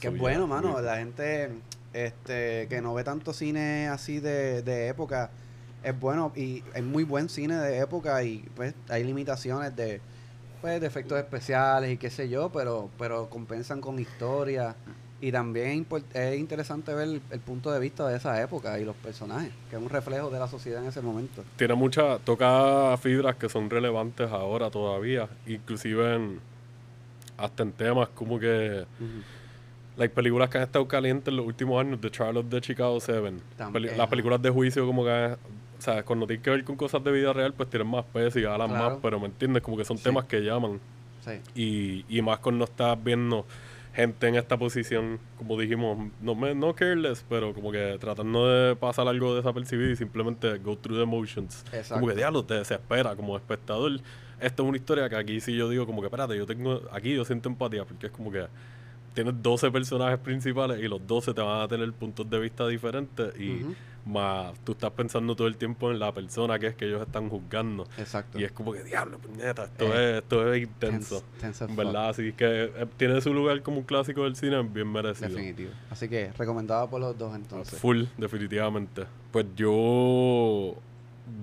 [0.00, 0.74] Que So, bueno, yeah, mano.
[0.76, 1.50] we- La gente
[1.92, 5.30] este, que no ve tanto cine así de, de época
[5.82, 10.00] es bueno y es muy buen cine de época y pues hay limitaciones de
[10.60, 14.74] pues de efectos especiales y qué sé yo, pero pero compensan con historia
[15.20, 18.94] y también es interesante ver el, el punto de vista de esa época y los
[18.96, 21.42] personajes, que es un reflejo de la sociedad en ese momento.
[21.56, 26.40] tiene mucha, toca fibras que son relevantes ahora todavía, inclusive en,
[27.36, 28.84] hasta en temas como que
[29.96, 33.40] like, películas que han estado calientes en los últimos años, The of the Chicago Seven,
[33.72, 37.02] Peli- las películas de juicio como que, o sea, cuando tienen que ver con cosas
[37.02, 38.90] de vida real, pues tienen más peso y hablan Claro.
[38.90, 40.04] más, pero me entiendes, como que son Sí.
[40.04, 40.78] temas que llaman
[41.24, 41.40] Sí.
[41.56, 43.44] y, y más cuando estás viendo
[43.98, 48.76] gente en esta posición, como dijimos, no, me- no careless, pero como que tratando de
[48.76, 51.64] pasar algo desapercibido y simplemente go through the motions.
[51.72, 51.94] Exacto.
[51.94, 54.00] Como que diablo, te desespera como espectador.
[54.40, 57.12] Esto es una historia que aquí sí yo digo como que, espérate, yo tengo, aquí
[57.14, 58.46] yo siento empatía, porque es como que
[59.14, 63.32] tienes 12 personajes principales y los 12 te van a tener puntos de vista diferentes
[63.36, 63.74] y Ujú.
[64.08, 67.28] Más tú estás pensando todo el tiempo en la persona que es que ellos están
[67.28, 67.86] juzgando.
[67.98, 68.38] Exacto.
[68.40, 71.22] Y es como que, diablo, puñeta, esto, Eh, es, esto es intenso.
[71.40, 75.28] Tense- verdad, así que eh, tiene su lugar como un clásico del cine bien merecido.
[75.28, 75.70] Definitivo.
[75.90, 77.78] Así que recomendado por los dos entonces.
[77.78, 79.04] Full, definitivamente.
[79.30, 80.74] Pues yo.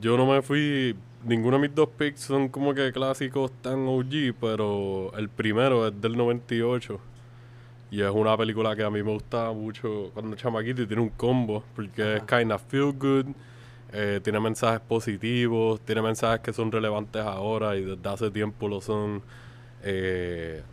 [0.01, 0.95] Yo no me fui.
[1.23, 5.99] Ninguno de mis dos picks son como que clásicos tan OG, pero el primero es
[6.01, 6.99] del 98.
[7.91, 11.09] Y es una película que a mí me gustaba mucho cuando chamaquito y tiene un
[11.09, 12.39] combo, porque es Ajá.
[12.39, 13.25] kinda feel good,
[13.93, 18.81] eh, tiene mensajes positivos, tiene mensajes que son relevantes ahora y desde hace tiempo lo
[18.81, 19.21] son.
[19.83, 20.63] Eh,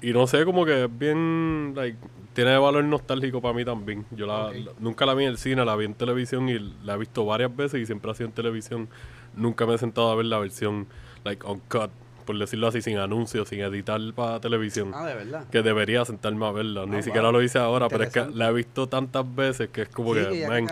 [0.00, 1.96] y no sé, como que es bien, like,
[2.32, 4.04] tiene valor nostálgico para mí también.
[4.10, 4.50] Yo la-
[4.80, 7.54] nunca la vi en el cine, la vi en televisión y la he visto varias
[7.54, 8.88] veces y siempre ha sido en televisión.
[9.36, 10.88] Nunca me he sentado a ver la versión,
[11.24, 11.90] like, uncut,
[12.22, 14.92] por decirlo así, sin anuncios, sin editar para televisión.
[14.94, 15.44] Ah, de verdad.
[15.50, 16.86] Que debería sentarme a verla.
[16.86, 19.82] Ni Ah, siquiera lo hice ahora, pero es que la he visto tantas veces que
[19.82, 20.66] es como Sí, que, ya, man.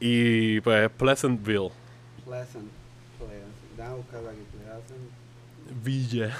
[0.00, 1.70] Y pues es Pleasantville.
[2.24, 2.66] Pleasant.
[5.84, 6.36] Villa.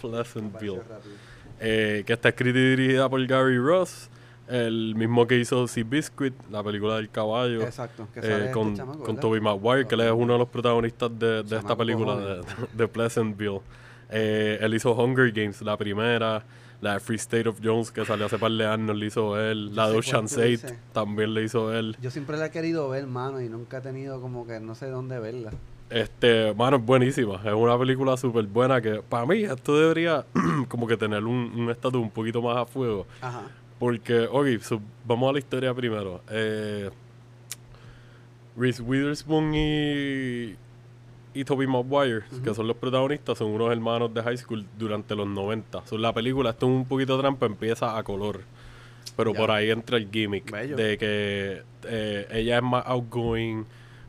[0.00, 0.80] Pleasantville.
[1.60, 4.08] Eh, que está escrita y dirigida por Gary Ross,
[4.48, 8.08] el mismo que hizo Sea Biscuit, la película del caballo, Exacto.
[8.12, 9.16] Que eh, sale este con, chamaco, con.
[9.20, 13.60] Tobey Maguire, que él es uno de los protagonistas de, de esta película de, Pleasantville.
[14.10, 16.44] Eh, él hizo Hunger Games, la primera,
[16.80, 19.74] la de Free State of Jones, que salió hace par de años, la hizo él,
[19.76, 20.74] la de Ocean's tú 8 dices.
[20.92, 21.96] también la hizo él.
[22.00, 24.86] Yo siempre la he querido ver, mano, y nunca he tenido como que no sé
[24.88, 25.50] dónde verla.
[25.90, 27.40] Este, mano, es buenísima.
[27.44, 30.24] Es una película súper buena que, para mí, esto debería
[30.68, 33.06] como que tener un un estatus un poquito más a fuego.
[33.20, 33.42] Ajá.
[33.78, 36.20] Porque, ok, so, vamos a la historia primero.
[36.30, 36.90] Eh,
[38.56, 40.56] Reese Witherspoon y,
[41.32, 45.28] y Tobey Maguire, que son los protagonistas, son unos hermanos de high school durante los
[45.28, 45.86] 90.
[45.86, 48.40] So, la película, esto es un poquito trampa, empieza a color.
[49.16, 49.38] Pero Ya.
[49.38, 50.76] por ahí entra el gimmick Bello.
[50.76, 53.64] de que eh, ella es más outgoing,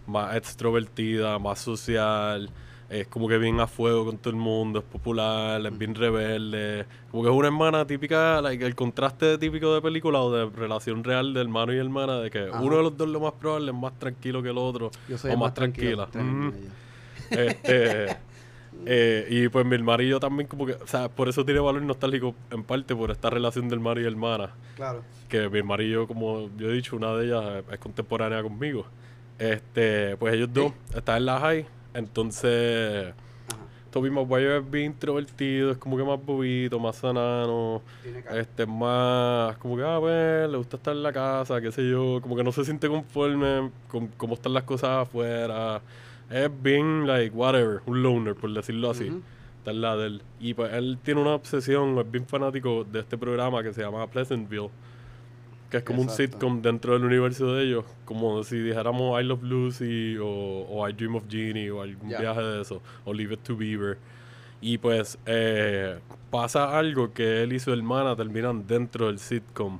[0.08, 2.50] más extrovertida, más social,
[2.89, 6.86] es como que bien a fuego con todo el mundo, es popular, es bien rebelde.
[7.12, 11.04] Como que es una hermana típica, like, el contraste típico de película o de relación
[11.04, 12.62] real de hermano y hermana, de que Ajá.
[12.62, 15.32] uno de los dos lo más probable es más tranquilo que el otro, Yo soy
[15.32, 16.08] o más tranquila.
[17.30, 18.17] Este,
[18.86, 21.60] eh, y pues mi hermano y yo también como que, o sea, por eso tiene
[21.60, 24.52] valor nostálgico en parte por esta relación de hermano y hermana.
[24.75, 25.04] Claro.
[25.28, 28.41] Que mi hermano y yo, como yo he dicho, una de ellas es- es contemporánea
[28.41, 28.86] conmigo.
[29.38, 33.13] Este, pues ellos dos están en la high, entonces
[33.47, 33.58] Ajá.
[33.91, 37.82] Toby Maguire es bien introvertido, es como que más bobito, más sanano,
[38.32, 42.19] este, más como que, ah, pues, le gusta estar en la casa, qué sé yo,
[42.21, 45.82] como que no se siente conforme con cómo están las cosas afuera.
[46.30, 49.10] Es bien, like, whatever, un loner, por decirlo así.
[49.10, 49.21] Ujú.
[49.58, 50.21] Está al lado de él.
[50.39, 54.06] Y pues él tiene una obsesión, es bien fanático de este programa que se llama
[54.08, 54.69] Pleasantville,
[55.70, 59.44] que es como un sitcom dentro del universo de ellos, como si dijéramos I Love
[59.44, 60.26] Lucy o,
[60.70, 63.98] o I Dream of Jeannie o algún viaje de eso, o Leave It to Beaver.
[64.62, 66.00] Y pues eh,
[66.32, 69.80] pasa algo que él y su hermana terminan dentro del sitcom,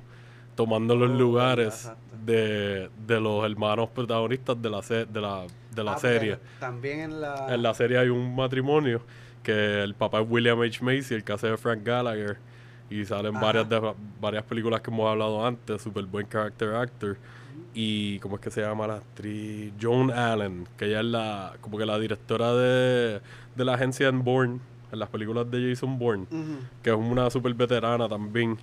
[0.54, 1.90] tomando los Oh, lugares
[2.24, 6.38] de, de los hermanos protagonistas de la, se- de la, de la Ah, porque serie.
[6.60, 7.52] También en la.
[7.54, 9.02] En la serie hay un matrimonio
[9.42, 10.82] que el papá es William H.
[10.84, 12.36] Macy, el que hace de Frank Gallagher.
[12.90, 13.44] Y salen Ajá.
[13.46, 17.16] varias, de, varias películas que hemos hablado antes, súper buen character actor.
[17.72, 19.72] Y, ¿cómo es que se llama la actriz?
[19.80, 23.20] Joan Allen, que ella es la, como que la directora de,
[23.54, 24.58] de la agencia en Bourne,
[24.90, 26.26] en las películas de Jason Bourne,
[26.82, 28.58] que es una súper veterana también.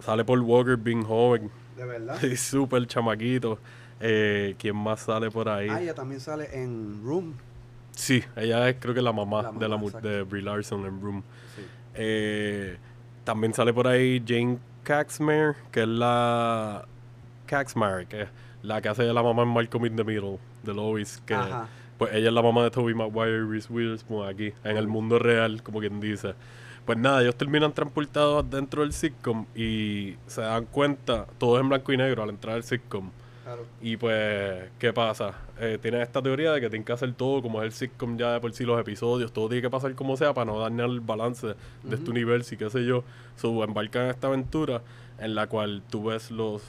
[0.00, 2.22] Sale Paul Walker bien joven, De verdad.
[2.22, 3.58] y súper chamaquito.
[3.98, 5.68] Eh, ¿Quién más sale por ahí?
[5.68, 7.34] Ah, ella también sale en Room.
[7.92, 10.06] Sí, ella es creo que la mamá, La de la exacto.
[10.06, 11.22] de Brie Larson en Room.
[11.56, 11.62] Sí.
[11.94, 12.76] Eh,
[13.26, 16.86] también sale por ahí Jane Caxmere, que es la
[17.46, 18.28] Caxmere, que es
[18.62, 21.66] la que hace de la mamá en Malcolm in the Middle, de Lois, que Ajá.
[21.98, 25.18] pues ella es la mamá de Toby Maguire y Reese Witherspoon aquí, en el mundo
[25.18, 26.34] real, como quien dice.
[26.84, 31.68] Pues nada, ellos terminan transportados dentro del sitcom y se dan cuenta, todo es en
[31.68, 33.10] blanco y negro al entrar al sitcom.
[33.46, 33.64] Claro.
[33.80, 35.32] Y pues, ¿qué pasa?
[35.60, 38.32] Eh, tienen esta teoría de que tienen que hacer todo como es el sitcom ya
[38.32, 40.98] de por sí los episodios, todo tiene que pasar como sea para no dañar el
[40.98, 41.54] balance
[41.84, 43.04] de este universo y qué sé yo.
[43.36, 44.82] So, embarcan en esta aventura
[45.20, 46.60] en la cual tú ves los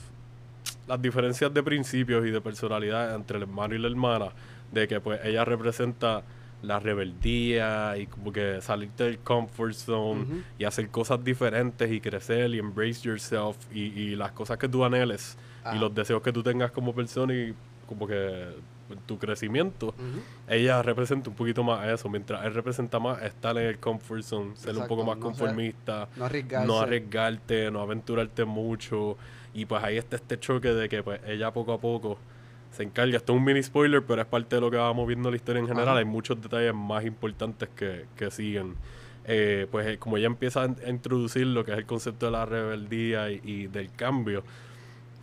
[0.87, 4.27] las diferencias de principios y de personalidad entre el hermano y la hermana,
[4.71, 6.21] de que pues ella representa
[6.61, 12.53] la rebeldía y como que salirte del comfort zone y hacer cosas diferentes y crecer
[12.53, 15.39] y embrace yourself y, y las cosas que tú anheles
[15.75, 17.53] y los deseos que tú tengas como persona y
[17.87, 18.47] como que
[19.05, 19.93] tu crecimiento.
[20.47, 24.55] Ella representa un poquito más eso, mientras él representa más estar en el comfort zone,
[24.55, 26.67] ser un poco más conformista, No arriesgarse.
[26.67, 29.17] no arriesgarte, no aventurarte mucho.
[29.53, 32.17] Y pues ahí está este choque de que pues ella poco a poco
[32.71, 33.17] se encarga.
[33.17, 35.37] Esto es un mini spoiler, pero es parte de lo que vamos viendo en la
[35.37, 35.89] historia en general.
[35.89, 35.99] Ajá.
[35.99, 38.75] Hay muchos detalles más importantes que, que siguen.
[39.25, 42.27] Eh, pues eh, como ella empieza a, in- a introducir lo que es el concepto
[42.27, 44.43] de la rebeldía y, y del cambio,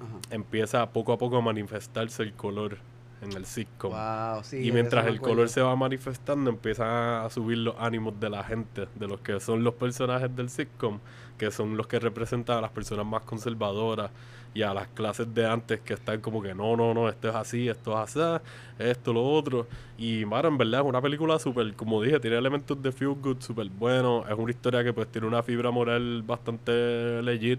[0.04, 0.18] Ajá.
[0.30, 2.78] empieza poco a poco a manifestarse el color
[3.22, 3.92] en el sitcom.
[3.92, 4.58] Wow, sí.
[4.58, 8.44] de y mientras el color se va manifestando, empiezan a subir los ánimos de la
[8.44, 11.00] gente, de los que son los personajes del sitcom,
[11.38, 14.10] que son los que representan a las personas más conservadoras
[14.54, 17.34] y a las clases de antes que están como que no, no, no, esto es
[17.34, 18.42] así, esto es así,
[18.78, 19.66] esto, lo otro.
[19.98, 23.40] Y Mara, en verdad es una película súper, como dije, tiene elementos de feel good
[23.40, 24.28] súper buenos.
[24.28, 27.58] Es una historia que pues tiene una fibra moral bastante legit.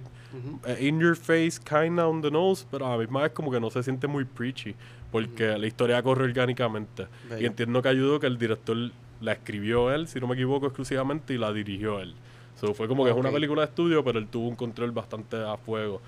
[0.65, 3.59] Eh, in your face, kinda on the nose, pero a la misma vez como que
[3.59, 4.73] no se siente muy preachy,
[5.11, 7.07] porque la historia corre orgánicamente.
[7.39, 8.77] Y entiendo que ayudó que el director
[9.19, 12.13] la escribió él, si no me equivoco, exclusivamente y la dirigió él.
[12.59, 15.35] So, fue como que es una película de estudio, pero él tuvo un control bastante
[15.35, 16.01] a fuego.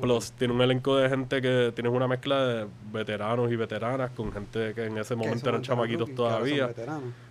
[0.00, 4.30] Plus, tiene un elenco de gente que tiene una mezcla de veteranos y veteranas con
[4.32, 6.72] gente que en ese momento eran chamaquitos todavía,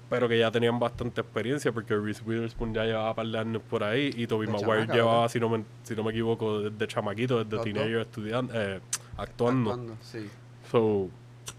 [0.09, 3.61] pero que ya tenían bastante experiencia porque Reese Witherspoon ya llevaba un par de años
[3.69, 6.61] por ahí y Tobey De Maguire chamaca, llevaba, si no, me, si no me equivoco,
[6.61, 8.79] desde chamaquito, desde teenager estudiando, eh,
[9.17, 9.71] actuando.
[9.71, 10.29] Actuando, sí.
[10.71, 11.09] So,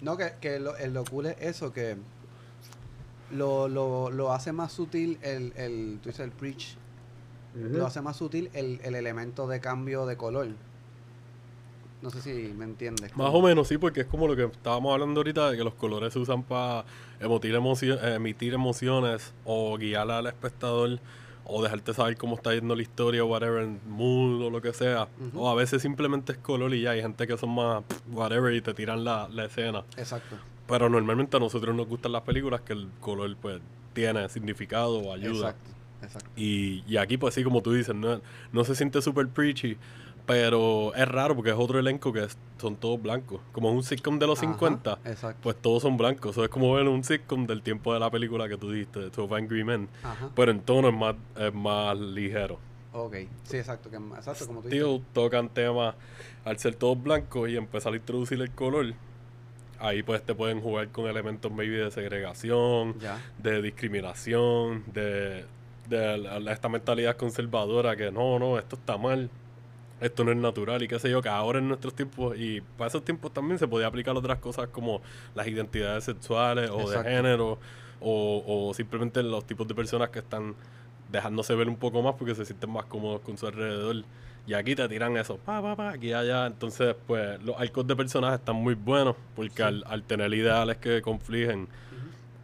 [0.03, 1.97] No, que, que lo, el- lo cool es eso, que
[3.33, 6.77] lo, lo, lo hace más sutil el, el, tú dices el preach,
[7.55, 10.49] lo hace más sutil el, el elemento de cambio de color.
[12.01, 13.17] No sé si me entiendes.
[13.17, 15.75] Más o menos, sí, porque es como lo que estábamos hablando ahorita, de que los
[15.75, 16.85] colores se usan para
[17.21, 21.01] emitir, emocio- emitir emociones o guiar al espectador
[21.51, 24.73] o dejarte saber cómo está yendo la historia o whatever, en mood o lo que
[24.73, 25.09] sea.
[25.35, 27.83] O a veces simplemente es color y ya, hay gente que son más
[28.13, 29.83] whatever y te tiran la, la escena.
[29.97, 30.37] Exacto.
[30.69, 33.61] Pero normalmente a nosotros nos gustan las películas que el color pues
[33.95, 35.51] tiene significado o ayuda.
[35.51, 35.71] Exacto.
[36.01, 36.31] Exacto.
[36.37, 38.21] Y, y aquí, pues sí, como tú dices, no,
[38.53, 39.77] no se siente super preachy,
[40.29, 42.27] pero es raro porque es otro elenco que
[42.61, 43.41] son todos blancos.
[43.51, 45.39] Como es un sitcom de los Ajá, 50, Exacto.
[45.43, 46.33] pues todos son blancos.
[46.33, 49.11] Eso es como ver un sitcom del tiempo de la película que tú diste, de
[49.11, 49.89] 12 Angry Men.
[50.03, 50.29] Ajá.
[50.37, 52.59] Pero en tono es más, es más ligero.
[52.93, 53.17] Ok.
[53.45, 53.89] Sí, exacto.
[53.91, 54.85] Que, exacto, como tú dices.
[54.85, 55.95] Still tocan temas,
[56.45, 58.93] al ser todos blancos y empezar a introducir el color,
[59.81, 63.19] ahí pues te pueden jugar con elementos maybe de segregación, Ya.
[63.39, 65.45] de discriminación, de,
[65.89, 69.31] de la- esta mentalidad conservadora que no, no, esto está mal,
[70.01, 72.89] esto no es natural y qué sé yo, que ahora en nuestros tiempos y para
[72.89, 75.01] esos tiempos también se podía aplicar otras cosas como
[75.35, 77.03] las identidades sexuales o Exacto.
[77.03, 77.59] de género
[78.01, 80.55] o, o simplemente los tipos de personas que están
[81.11, 84.05] dejándose ver un poco más porque se sienten más cómodos con su alrededor.
[84.47, 86.47] Y aquí te tiran eso, pa, pa, pa, aquí allá.
[86.47, 91.03] Entonces, pues, los arcos de personajes están muy buenos porque al, al tener ideales que
[91.03, 91.69] confligen,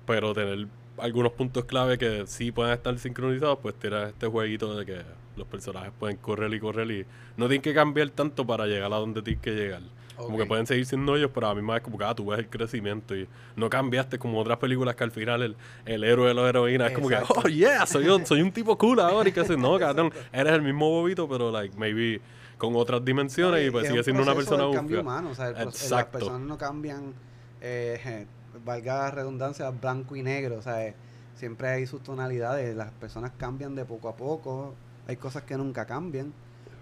[0.07, 0.67] pero tener
[0.99, 5.03] algunos puntos clave que sí pueden estar sincronizados, pues tira este jueguito de que
[5.37, 8.97] los personajes pueden correr y correr y no tienen que cambiar tanto para llegar a
[8.97, 9.83] donde tienen que llegar.
[10.17, 12.27] Como que pueden seguir siendo ellos, pero a la misma vez como que ah, tú
[12.27, 16.29] ves el crecimiento y no cambiaste como otras películas que al final el, el héroe
[16.29, 17.43] de la heroína es como que, Exacto.
[17.45, 20.53] oh yeah, soy un, soy un tipo cool ahora y que sé, no, cabrón, eres
[20.53, 22.21] el mismo bobito, pero like maybe
[22.59, 25.49] con otras dimensiones y pues es sigue siendo una persona del cambio humano, o sea,
[25.49, 26.19] el proce- las Exacto.
[26.19, 27.13] personas no cambian,
[27.61, 28.27] eh,
[28.65, 30.95] valga la redundancia, blanco y negro, o sea, eh,
[31.35, 34.75] siempre hay sus tonalidades, las personas cambian de poco a poco,
[35.07, 36.33] hay cosas que nunca cambian,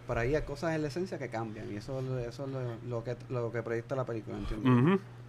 [0.07, 2.51] pero ahí hay cosas en la esencia que cambian, y eso, es lo- eso es
[2.51, 4.69] lo, lo que, lo que proyecta la película, ¿entiendes?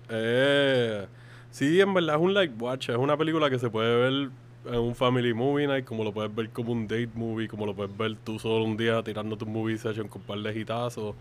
[0.10, 1.08] Eh,
[1.52, 2.90] sí, en verdad es un like watch.
[2.90, 4.30] Es una película que se puede ver
[4.66, 7.76] en un family movie night, como lo puedes ver como un date movie, como lo
[7.76, 11.16] puedes ver tú solo un día tirando tu movie session con un par de hitazos.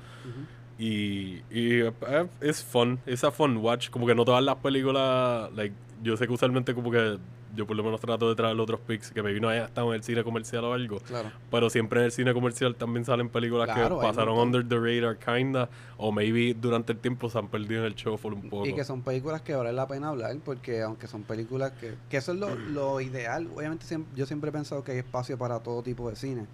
[0.82, 1.92] Y, y eh,
[2.40, 3.88] es fun, es a fun watch.
[3.88, 7.18] Como que no todas las películas, like, yo sé que usualmente como que
[7.54, 9.96] yo por lo menos trato de traer otros pics que me vino haya estado en
[9.96, 10.98] el cine comercial o algo.
[10.98, 11.30] Claro.
[11.52, 15.18] Pero siempre en el cine comercial también salen películas Claro, que pasaron under the radar,
[15.18, 15.68] kinda,
[15.98, 18.66] o maybe durante el tiempo se han perdido en el shuffle un poco.
[18.66, 21.94] Y que son películas que vale la pena hablar, porque aunque son películas que...
[22.10, 23.48] Que eso es lo, lo ideal.
[23.54, 26.46] Obviamente siem- yo siempre he pensado que hay espacio para todo tipo de cine.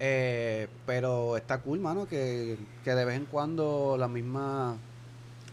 [0.00, 4.76] Eh, pero está cool, mano, que, que de vez en cuando la misma...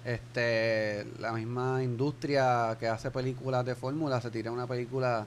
[0.05, 5.25] Este, la misma industria que hace películas de fórmula se tira una película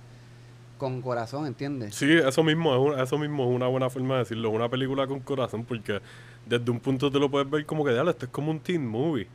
[0.79, 1.97] con corazón, ¿entiendes?
[1.97, 4.51] Sí, eso mismo, es eso mismo es una buena forma de decirlo.
[4.51, 6.01] Una película con corazón porque
[6.47, 8.87] desde un punto te lo puedes ver como que, "Diablo, esto es como un teen
[8.87, 9.27] movie.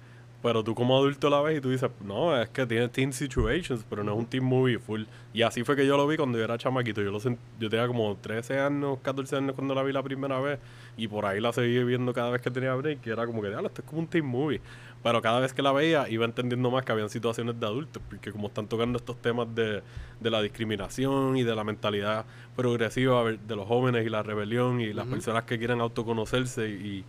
[0.43, 3.85] Pero tú como adulto la ves y tú dices, no, es que tiene teen situations,
[3.89, 5.03] pero no es un teen movie full.
[5.33, 7.01] Y así fue que yo lo vi cuando yo era chamaquito.
[7.01, 10.41] Yo lo sent- yo tenía como 13 años, 14 años cuando la vi la primera
[10.41, 10.59] vez.
[10.97, 12.99] Y por ahí la seguí viendo cada vez que tenía break.
[13.07, 14.59] Y era como que, diablo, esto es como un teen movie.
[15.01, 18.03] Pero cada vez que la veía iba entendiendo más que habían situaciones de adultos.
[18.09, 19.81] Porque como están tocando estos temas de,
[20.19, 22.25] de la discriminación y de la mentalidad
[22.57, 27.05] progresiva de los jóvenes y la rebelión y las personas que quieren autoconocerse y,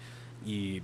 [0.46, 0.82] y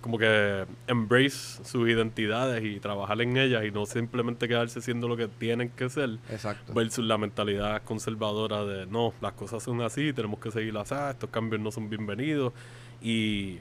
[0.00, 5.16] como que embrace sus identidades y trabajar en ellas y no simplemente quedarse siendo lo
[5.16, 6.72] que tienen que ser Exacto.
[6.72, 11.30] versus la mentalidad conservadora de no, las cosas son así, tenemos que seguirlas así, estos
[11.30, 12.52] cambios no son bienvenidos
[13.02, 13.58] y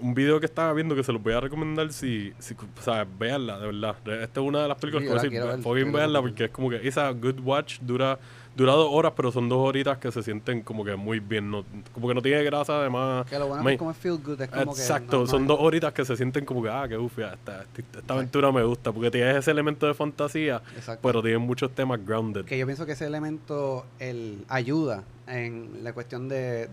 [0.00, 3.06] un video que estaba viendo que se los voy a recomendar si, si o sea,
[3.18, 3.96] véanla, de verdad.
[4.22, 6.20] Esta es una de las películas Sí, que voy a decir, verla.
[6.20, 8.18] porque es como que esa good watch dura
[8.54, 11.64] dura dos horas, pero son dos horitas que se sienten como que muy bien, no,
[11.94, 13.26] como que no tiene grasa además.
[13.26, 15.26] Que lo bueno me- es como feel good, es como Exacto, que...
[15.30, 15.46] son normal.
[15.48, 18.62] dos horitas que se sienten como que, ah, qué ufia, esta, esta, esta aventura me
[18.62, 21.00] gusta, porque tiene ese elemento de fantasía, Exacto.
[21.06, 22.44] pero tiene muchos temas grounded.
[22.44, 26.68] que yo pienso que ese elemento el ayuda en la cuestión de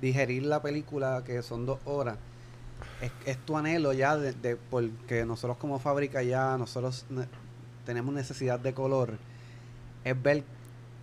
[0.00, 2.16] digerir la película que son dos horas
[3.00, 7.26] es, es tu anhelo ya de, de- porque nosotros como fábrica ya nosotros ne-
[7.86, 9.14] tenemos necesidad de color
[10.04, 10.44] es ver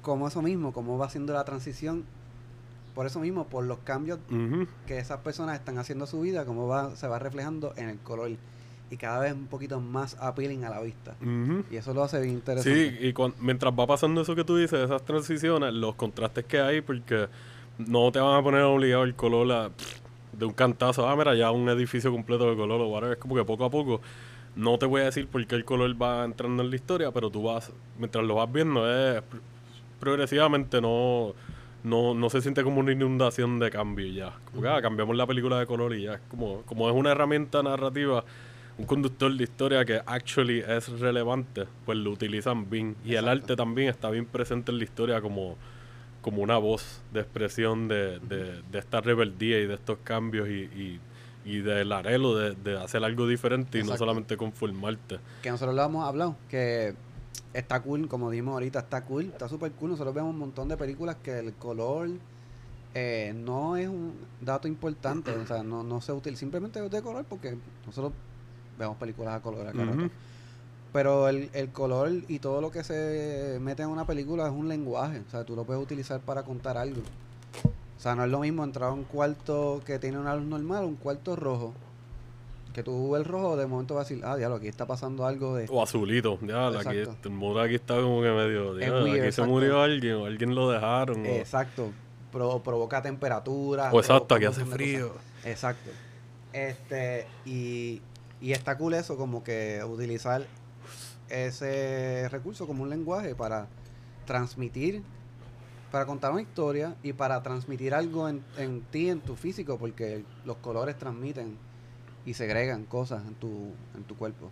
[0.01, 2.03] cómo eso mismo, cómo va haciendo la transición,
[2.95, 4.19] por eso mismo, por los cambios
[4.87, 7.97] que esas personas están haciendo a su vida, cómo va, se va reflejando en el
[7.99, 8.31] color
[8.89, 11.15] y cada vez un poquito más appealing a la vista.
[11.71, 12.99] Y eso lo hace bien interesante.
[12.99, 16.81] Sí, y mientras va pasando eso que tú dices, esas transiciones, los contrastes que hay,
[16.81, 17.29] porque
[17.77, 19.71] no te van a poner obligado el color a-
[20.33, 21.07] de un cantazo.
[21.07, 23.13] Ah, mira, ya un edificio completo de color o whatever.
[23.17, 24.01] Es como que poco a poco.
[24.55, 27.29] No te voy a decir por qué el color va entrando en la historia, pero
[27.29, 29.21] tú vas, mientras lo vas viendo, es
[30.01, 31.33] progresivamente no,
[31.83, 34.33] no, no se siente como una inundación de cambio ya.
[34.45, 36.19] Como que ah, cambiamos la película de color y ya.
[36.27, 38.25] Como, como es una herramienta narrativa,
[38.77, 42.95] un conductor de historia que actually es relevante, pues lo utilizan bien.
[43.05, 43.31] Y el Exacto.
[43.43, 45.55] arte también está bien presente en la historia como,
[46.21, 50.63] como una voz de expresión de, de, de esta rebeldía y de estos cambios y,
[50.63, 50.99] y,
[51.45, 53.99] y del anhelo de, de hacer algo diferente y no Exacto.
[54.05, 55.19] solamente conformarte.
[55.43, 56.95] que nosotros lo hemos hablado, que
[57.53, 59.91] está cool, como dijimos ahorita, está cool, está súper cool.
[59.91, 62.09] Nosotros vemos un montón de películas que el color
[62.93, 67.01] eh, no es un dato importante, o sea, no, no se utiliza, simplemente es de
[67.01, 68.13] color porque nosotros
[68.77, 69.97] vemos películas a color a cada rato.
[69.97, 70.09] Ujú.
[70.93, 74.67] Pero el, el color y todo lo que se mete en una película es un
[74.67, 77.01] lenguaje, o sea, tú lo puedes utilizar para contar algo.
[77.97, 80.85] O sea, no es lo mismo entrar a un cuarto que tiene una luz normal,
[80.85, 81.73] un cuarto rojo.
[82.73, 85.25] Que tú ves el rojo, de momento vas a decir, ah, diablo, aquí está pasando
[85.25, 85.65] algo de...
[85.69, 88.75] O azulito, la aquí, el muro aquí está como que medio,
[89.21, 91.21] aquí se murió alguien o alguien lo dejaron.
[91.21, 91.91] o- Exacto.
[92.31, 93.91] Pro- provoca temperatura.
[93.91, 95.09] O exacto, aquí hace frío.
[95.09, 95.23] cosas.
[95.45, 95.89] Exacto.
[96.53, 98.01] Este, y,
[98.39, 100.45] y está cool eso, como que utilizar
[101.29, 103.67] ese recurso como un lenguaje para
[104.25, 105.01] transmitir,
[105.91, 110.23] para contar una historia y para transmitir algo en, en ti, en tu físico, porque
[110.45, 111.57] los colores transmiten
[112.25, 114.49] y segregan cosas en tu, en tu cuerpo.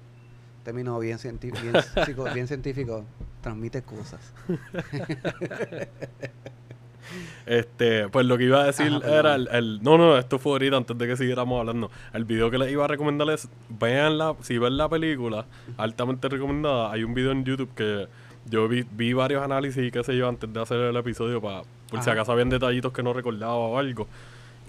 [0.64, 1.74] Término bien, cienti- bien,
[2.06, 3.04] psico- bien científico,
[3.42, 4.20] transmite cosas.
[7.46, 10.52] Este, pues lo que iba a decir Ajá, era el, el- No, no, esto fue
[10.54, 11.90] ahorita antes de que siguiéramos hablando.
[12.14, 13.50] El video que les iba a recomendar es.
[13.70, 15.46] Vean la, si ven la película,
[15.78, 16.92] altamente recomendada.
[16.92, 18.08] Hay un video en YouTube que
[18.46, 21.64] yo vi, vi varios análisis y qué sé yo antes de hacer el episodio para.
[21.90, 24.08] Por si acaso habían detallitos que no recordaba o algo.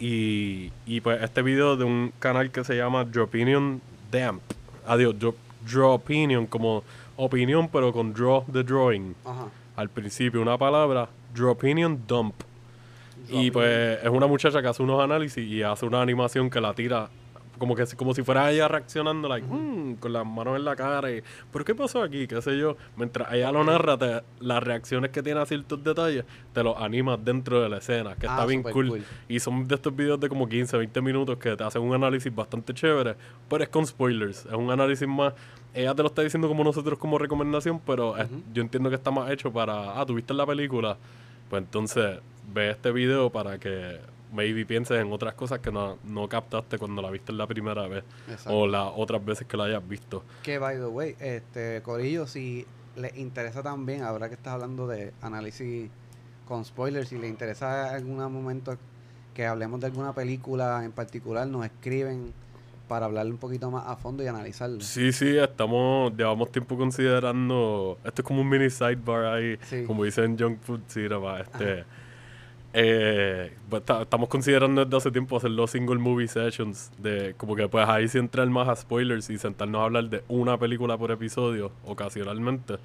[0.00, 3.80] Y, y pues este video de un canal que se llama Draw Opinion
[4.10, 4.40] Damp.
[4.86, 5.34] Adiós, Draw,
[5.70, 6.82] Draw Opinion, como
[7.16, 9.48] opinión, pero con draw the drawing Ajá.
[9.76, 12.34] al principio una palabra, Draw Opinion Dump.
[13.28, 16.74] Y pues es una muchacha que hace unos análisis y hace una animación que la
[16.74, 17.08] tira
[17.60, 21.12] como que como si fuera ella reaccionando like, "Mm", con las manos en la cara
[21.12, 22.26] y ¿pero qué pasó aquí?
[22.26, 22.76] qué sé yo.
[22.96, 27.22] Mientras ella lo narra, te- las reacciones que tiene a ciertos detalles te los animas
[27.22, 28.88] dentro de la escena, que Ah, está bien súper cool.
[28.88, 29.02] cool.
[29.28, 32.34] Y son de estos videos de como 15, 20 minutos que te hacen un análisis
[32.34, 33.14] bastante chévere,
[33.48, 34.46] pero es con spoilers.
[34.46, 35.34] Es un análisis más.
[35.74, 39.10] Ella te lo está diciendo como nosotros como recomendación, pero es- yo entiendo que está
[39.10, 40.00] más hecho para.
[40.00, 40.96] Ah, tuviste la película.
[41.50, 42.20] Pues entonces
[42.54, 43.98] ve este video para que
[44.32, 48.04] maybe pienses en otras cosas que no, no captaste cuando la viste la primera vez
[48.28, 48.56] Exacto.
[48.58, 50.24] o las otras veces que la hayas visto.
[50.42, 52.66] Que, by the way, este, Corillo, si
[52.96, 55.90] les interesa también, ahora que estás hablando de análisis
[56.46, 58.76] con spoilers, si les interesa en algún momento
[59.34, 62.32] que hablemos de alguna película en particular, nos escriben
[62.88, 64.80] para hablar un poquito más a fondo y analizarlo.
[64.80, 69.84] Sí, sí, estamos, llevamos tiempo considerando, esto es como un mini sidebar ahí, Sí.
[69.86, 71.84] como dicen Junk Food Cinema, este,
[72.72, 77.56] eh, pues, ta- estamos considerando desde hace tiempo hacer los single movie sessions, de como
[77.56, 80.96] que pues ahí sí entrar más a spoilers y sentarnos a hablar de una película
[80.96, 82.76] por episodio, ocasionalmente,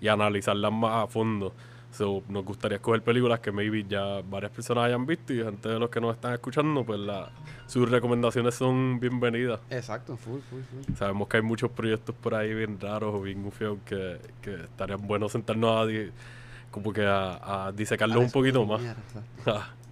[0.00, 1.52] y analizarlas más a fondo.
[1.92, 5.78] So, nos gustaría escoger películas que maybe ya varias personas hayan visto y gente de
[5.78, 7.30] los que nos están escuchando, pues la,
[7.68, 9.60] sus recomendaciones son bienvenidas.
[9.70, 10.96] Exacto, full, full, full.
[10.96, 15.06] Sabemos que hay muchos proyectos por ahí bien raros o bien gufiados que, que estarían
[15.06, 15.90] buenos sentarnos a,
[16.74, 18.82] como que a, a disecarlos un poquito más.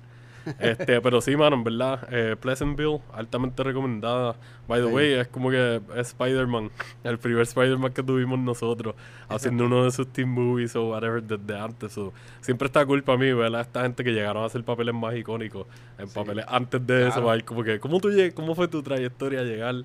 [0.58, 4.34] Este, pero sí, mano, en verdad, eh, Pleasantville, altamente recomendada.
[4.66, 4.92] By the Sí.
[4.92, 6.68] way, es como que Spider-Man,
[7.04, 8.96] el primer Spider-Man que tuvimos nosotros,
[9.28, 11.92] haciendo uno de sus team movies o whatever desde antes.
[11.92, 14.92] so, siempre está cool para mí ver a esta gente que llegaron a hacer papeles
[14.96, 16.14] más icónicos, en Sí.
[16.16, 19.76] papeles antes de eso, como que, ¿cómo, tú ¿cómo fue tu trayectoria a llegar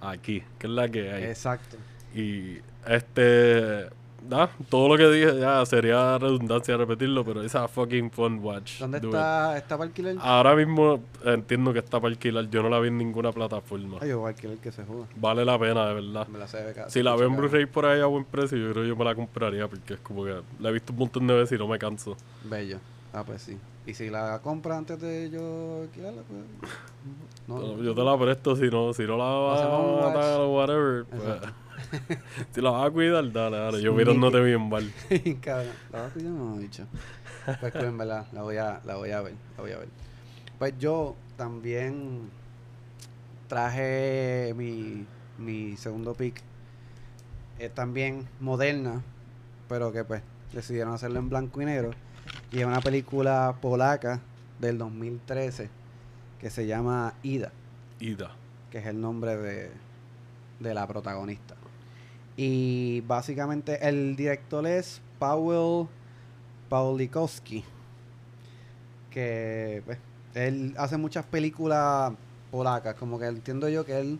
[0.00, 0.42] aquí?
[0.58, 1.24] ¿Qué es la que hay?
[1.24, 1.76] Exacto.
[2.14, 3.90] Y este.
[4.32, 8.78] Ah, todo lo que dije ya sería redundancia repetirlo, pero esa fucking fun watch.
[8.80, 10.16] ¿Dónde está, está para alquiler?
[10.20, 12.48] Ahora mismo entiendo que está para alquilar.
[12.50, 13.98] Yo no la vi en ninguna plataforma.
[14.00, 15.06] Ay, yo voy a que se joda.
[15.16, 16.26] Vale la pena, de verdad.
[16.28, 18.56] Me la sé de ca- Si la veo en Blu-ray por ahí a buen precio,
[18.58, 20.98] yo creo que yo me la compraría porque es como que la he visto un
[20.98, 22.16] montón de veces y no me canso.
[22.44, 22.78] Bello.
[23.12, 23.56] Ah, pues sí.
[23.86, 26.70] Y si la compra antes de yo alquilarla, pues.
[27.46, 29.68] No, Yo te la presto si no, si no la vas a
[30.08, 31.04] matar o whatever.
[31.04, 31.22] Pues.
[32.52, 33.82] Si la vas a cuidar, dale, dale.
[33.82, 34.90] Yo mirándote bien mal.
[35.40, 35.72] Cabrón.
[35.92, 36.86] ¿La vas a cuidar no, bicho?
[37.60, 39.88] Pues que en verdad, la voy a, la voy a ver, la voy a ver.
[40.58, 42.28] Pues yo también
[43.48, 45.06] traje mi,
[45.38, 46.42] mi segundo pick.
[47.58, 49.02] Es también moderna,
[49.68, 50.22] pero que pues
[50.52, 51.90] decidieron hacerlo en blanco y negro.
[52.52, 54.20] Y es una película polaca
[54.58, 55.68] del 2013
[56.40, 57.52] que se llama Ida,
[58.00, 58.30] Ida.
[58.70, 59.70] que es el nombre de,
[60.60, 61.55] de la protagonista.
[62.36, 65.88] Y básicamente el director es Paweł
[66.68, 67.64] Pawlikowski,
[69.10, 69.98] que pues,
[70.34, 72.12] él hace muchas películas
[72.50, 74.18] polacas, como que entiendo yo que él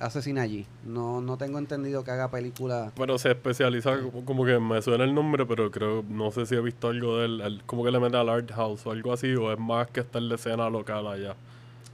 [0.00, 0.66] hace cine allí.
[0.84, 2.92] No, no tengo entendido que haga películas.
[2.96, 6.60] Pero se especializa, como, que me suena el nombre, pero creo, no sé si he
[6.60, 7.40] visto algo de él.
[7.40, 10.00] él como que le mete al art house o algo así, o es más que
[10.00, 11.36] está en la escena local allá.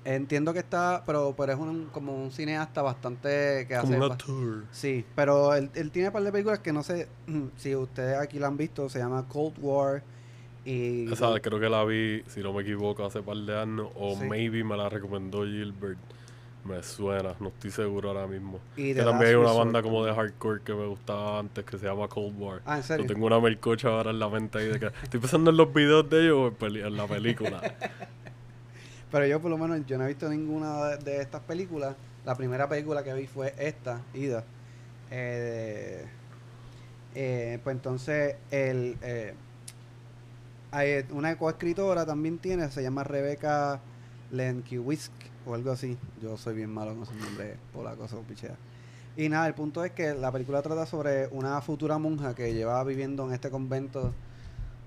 [0.04, 3.96] Entiendo que está, pero, pero es un, como un cineasta bastante que Como hace.
[3.96, 4.64] una ba- tour.
[4.70, 7.08] Sí, pero él, él tiene un par de películas que no sé
[7.56, 8.88] si ustedes aquí la han visto.
[8.88, 10.02] Se llama Cold War
[10.64, 14.16] y Esa creo que la vi, si no me equivoco, hace par de años, o
[14.16, 14.24] Sí.
[14.28, 15.98] maybe me la recomendó Gilbert.
[16.64, 18.58] Me suena, no estoy seguro ahora mismo.
[18.76, 21.86] Y que también hay una banda como de hardcore que me gustaba antes que se
[21.86, 22.62] llama Cold War.
[22.66, 23.06] Ah, ¿en Yo serio?
[23.06, 26.08] tengo una melcocha ahora en la mente ahí de que estoy pensando en los videos
[26.10, 27.60] de ellos o en, en la película.
[29.10, 31.96] Pero yo por lo menos yo no he visto ninguna de, estas películas.
[32.24, 34.44] La primera película que vi fue esta, Ida.
[35.10, 36.04] Eh,
[37.14, 39.34] eh, pues entonces el, eh,
[40.70, 43.80] hay una coescritora también tiene, se llama Rebecca
[44.30, 45.10] Lenkiewicz
[45.46, 45.96] o algo así.
[46.22, 48.56] Yo soy bien malo con esos nombres polacos o pichea.
[49.16, 52.84] Y nada, el punto es que la película trata sobre una futura monja que lleva
[52.84, 54.12] viviendo en este convento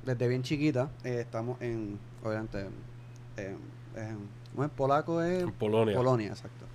[0.05, 0.89] desde bien chiquita.
[1.03, 3.80] Eh, estamos en, obviamente, en, en-
[4.53, 4.69] ¿cómo es?
[4.71, 5.95] polaco es Polonia.
[5.95, 6.65] Polonia, exacto.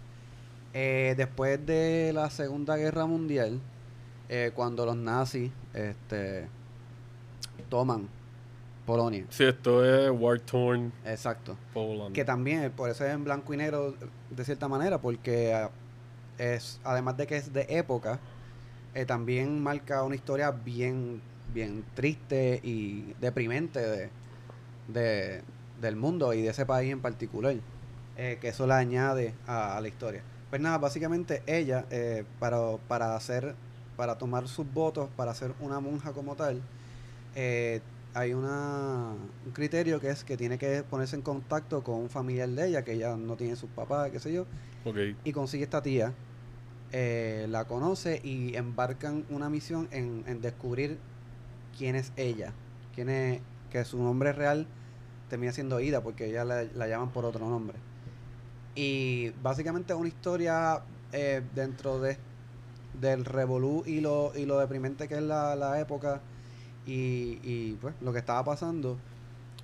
[0.75, 3.61] Eh, después de la Segunda Guerra Mundial,
[4.29, 6.47] eh, cuando los nazis este,
[7.71, 8.09] toman
[8.85, 11.57] Polonia, Sí, esto es War Torn exacto.
[11.75, 12.15] Poland.
[12.15, 13.95] Que también, eh, por eso es en blanco y negro
[14.31, 15.71] de cierta manera, porque ah,
[16.39, 18.19] es, además de que es de época,
[18.95, 21.21] eh, también marca una historia bien,
[21.53, 24.11] bien triste y deprimente de,
[24.89, 25.43] de-
[25.81, 27.57] del mundo y de ese país en particular,
[28.17, 30.23] eh, que eso le añade a, a la historia.
[30.51, 33.55] Pues nada, básicamente ella, eh, para, para hacer,
[33.97, 36.63] para tomar sus votos, para ser una monja como tal,
[37.35, 37.81] eh,
[38.15, 39.13] hay una,
[39.45, 42.83] un criterio que es que tiene que ponerse en contacto con un familiar de ella,
[42.83, 44.47] que ella no tiene sus papás, qué sé yo,
[45.25, 46.15] y consigue esta tía,
[46.93, 50.97] eh, la conoce y embarcan una misión en, en descubrir
[51.77, 52.53] quién es ella,
[52.95, 54.67] quién es, que su nombre real
[55.29, 57.79] termina siendo Ida, porque ella la, la llaman por otro nombre.
[58.75, 62.19] Y básicamente es una historia eh, dentro de
[63.01, 66.23] del revolú y lo, y lo deprimente que es la, la época
[66.87, 68.97] y, y pues lo que estaba pasando.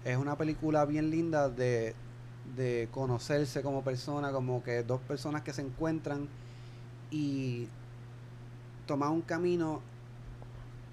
[0.05, 1.95] Es una película bien linda de,
[2.57, 6.29] de conocerse como persona, como que dos personas que se encuentran
[7.11, 7.69] y
[8.87, 9.81] tomar un camino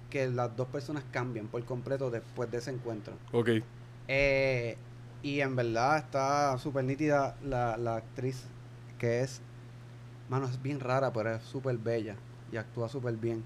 [0.08, 3.14] que las dos personas cambian por completo después de ese encuentro.
[3.32, 3.48] ok.
[4.12, 4.76] Eh,
[5.22, 8.42] y en verdad está súper nítida la, la actriz
[8.98, 9.40] que es,
[10.28, 12.16] mano, es bien rara, pero es súper bella
[12.50, 13.44] y actúa súper bien.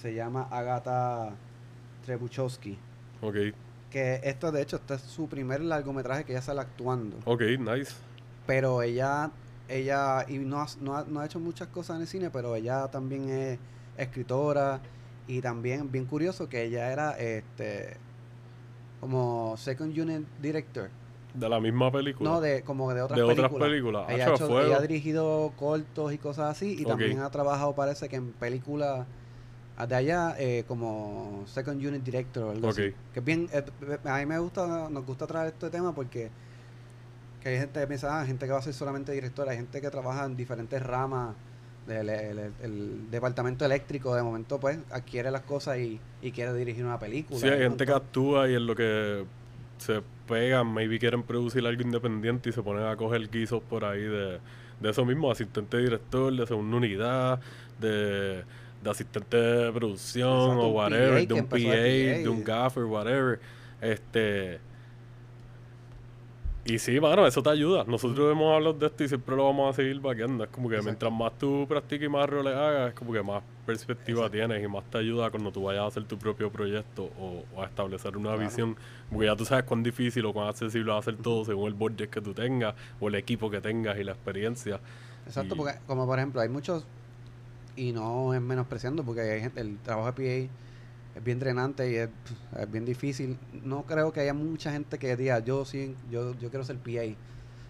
[0.00, 1.30] Se llama Agatha
[2.04, 2.78] Trebuchowski.
[3.22, 3.34] Ok,
[3.90, 7.16] Que esto, de hecho, este es su primer largometraje que ella sale actuando.
[7.24, 7.94] ok, nice.
[8.46, 9.32] Pero ella,
[9.68, 12.54] ella, y no ha, no, ha, no ha hecho muchas cosas en el cine, pero
[12.54, 13.58] ella también es
[13.96, 14.80] escritora
[15.26, 17.96] y también, bien curioso, que ella era este
[19.04, 20.88] como second unit director.
[21.34, 22.30] De la misma película.
[22.30, 23.68] No, de como de otras De otras películas.
[23.68, 24.06] películas.
[24.08, 27.74] Ella, Hacho, ha hecho- ella ha dirigido cortos y cosas así y también ha trabajado,
[27.74, 29.06] parece que en películas
[29.86, 32.86] de allá eh, como second unit director o algo así.
[32.88, 32.94] Ok.
[33.12, 33.62] Que bien, eh,
[34.04, 36.30] a mí me gusta, nos gusta traer este tema porque
[37.42, 39.82] que hay gente que piensa, ah, gente que va a ser solamente directora, hay gente
[39.82, 41.34] que trabaja en diferentes ramas
[41.88, 46.84] el- el- el departamento eléctrico, de momento pues adquiere las cosas y, y quiere dirigir
[46.84, 47.38] una película.
[47.40, 49.24] Sí, hay gente que actúa y en lo que
[49.78, 54.00] se pegan, maybe quieren producir algo independiente y se ponen a coger guisos por ahí
[54.02, 54.38] de,
[54.80, 57.40] de eso mismo, asistente director, de segunda unidad,
[57.80, 58.42] de,
[58.82, 62.52] de asistente de producción Exacto, o whatever, PA de un empezó PA, de un PA.
[62.62, 63.40] gaffer, whatever.
[63.80, 64.58] Este.
[66.66, 67.84] Y sí, mano, eso te ayuda.
[67.84, 70.44] Nosotros hemos hablado de esto y siempre lo vamos a seguir vaqueando.
[70.44, 70.90] Es como que Exacto.
[70.90, 74.32] mientras más tú practiques y más roles hagas, es como que más perspectiva Exacto.
[74.38, 77.62] tienes y más te ayuda cuando tú vayas a hacer tu propio proyecto o, o
[77.62, 78.48] a establecer una Claro.
[78.48, 78.76] visión.
[79.10, 81.74] Porque ya tú sabes cuán difícil o cuán accesible va a ser todo según el
[81.74, 84.80] budget que tú tengas o el equipo que tengas y la experiencia.
[85.26, 86.86] Exacto, y- porque como por ejemplo hay muchos
[87.76, 90.52] y no es menospreciando porque hay gente- el trabajo de PA
[91.14, 92.08] es bien drenante y es,
[92.58, 93.38] es bien difícil.
[93.62, 97.14] No creo que haya mucha gente que diga, yo sí, yo, yo quiero ser PA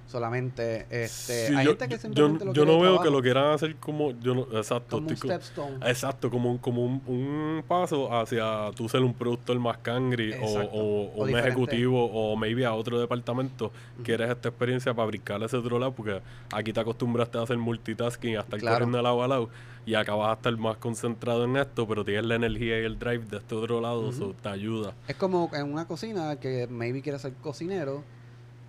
[0.06, 0.86] solamente.
[0.90, 3.76] Este, Sí, hay yo, gente que simplemente yo- yo no veo que lo quieran hacer
[3.76, 5.76] como yo no, exacto como un stepstone.
[5.90, 10.44] exacto como un como un, un paso hacia tú ser un productor más cangri o,
[10.46, 11.48] o- un diferente.
[11.48, 13.72] ejecutivo o maybe a otro departamento
[14.02, 16.20] quieres esta experiencia para brincar ese otro lado porque
[16.52, 18.74] aquí te acostumbraste a hacer multitasking a estar Claro.
[18.76, 19.48] corriendo de lado a lado
[19.86, 23.24] y acabas a estar más concentrado en esto pero tienes la energía y el drive
[23.26, 27.18] de este otro lado eso te ayuda Es como en una cocina que maybe quiere
[27.18, 28.02] ser cocinero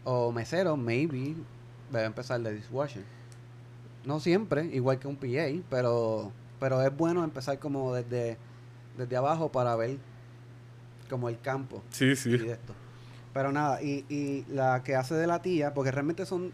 [0.05, 1.35] o mesero, maybe
[1.91, 3.03] debe empezar de dishwasher.
[4.05, 8.37] No siempre, igual que un PA, pero, pero es bueno empezar como desde,
[8.97, 9.97] desde abajo para ver
[11.09, 12.73] como el campo sí y sí esto.
[13.33, 16.53] Pero nada, y, y la que hace de la tía, porque realmente son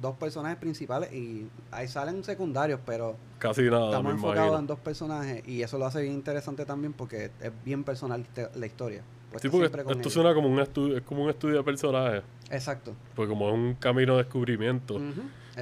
[0.00, 5.46] dos personajes principales y ahí salen secundarios, pero casi nada estamos enfocados en dos personajes
[5.46, 8.24] y eso lo hace bien interesante también porque es bien personal
[8.54, 9.02] la historia.
[9.30, 10.12] Pues sí porque esto ellos.
[10.12, 12.94] suena como un estudio es como un estudio de personajes Exacto.
[13.14, 15.00] pues como es un camino de descubrimiento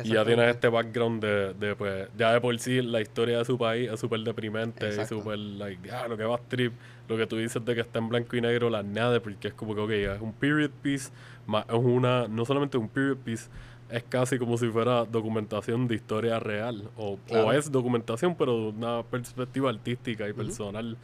[0.05, 3.45] Y ya tienes este background de, de, pues, ya de por sí la historia de
[3.45, 5.15] su país es súper deprimente Exacto.
[5.15, 6.73] y súper, like, ah, lo que va a trip,
[7.09, 9.55] lo que tú dices de que está en blanco y negro, la nada, porque es
[9.55, 11.11] como que, ok, es un period piece,
[11.47, 13.49] más es una, no solamente un period piece,
[13.91, 17.47] es casi como si fuera documentación de historia real, o, Claro.
[17.49, 20.97] o es documentación, pero de una perspectiva artística y personal.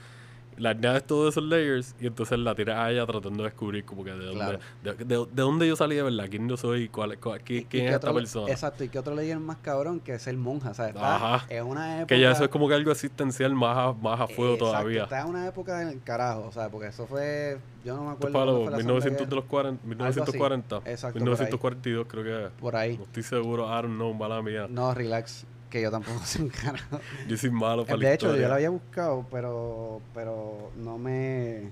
[0.60, 4.04] La añades todos esos layers y entonces la tiras a ella tratando de descubrir como
[4.04, 4.58] que de dónde, Claro.
[4.84, 7.86] de, de- de dónde yo salí de verdad, quién yo soy, cuál, cuál- quién, quién
[7.88, 8.52] es esta persona.
[8.52, 10.94] Exacto, y que otro layer más cabrón que es el monja, ¿sabes?
[10.94, 11.46] Está Ajá.
[11.48, 12.14] en una época...
[12.14, 15.02] Que ya eso es como que algo existencial más a, más a fuego Exacto, todavía.
[15.04, 17.58] Está en una época del carajo, o sea, porque eso fue...
[17.82, 21.18] Yo no me acuerdo es los fue la 1900 Segunda de los 40, 1940, Exacto,
[21.18, 21.22] por ahí.
[21.22, 22.52] 1942 creo que es.
[22.60, 22.98] Por ahí.
[22.98, 24.66] No estoy seguro, I don't know, mala mía.
[24.68, 27.00] No, relax, que yo tampoco sé un carajo.
[27.28, 31.70] Yo soy malo para De la hecho, yo lo había buscado, pero pero no me...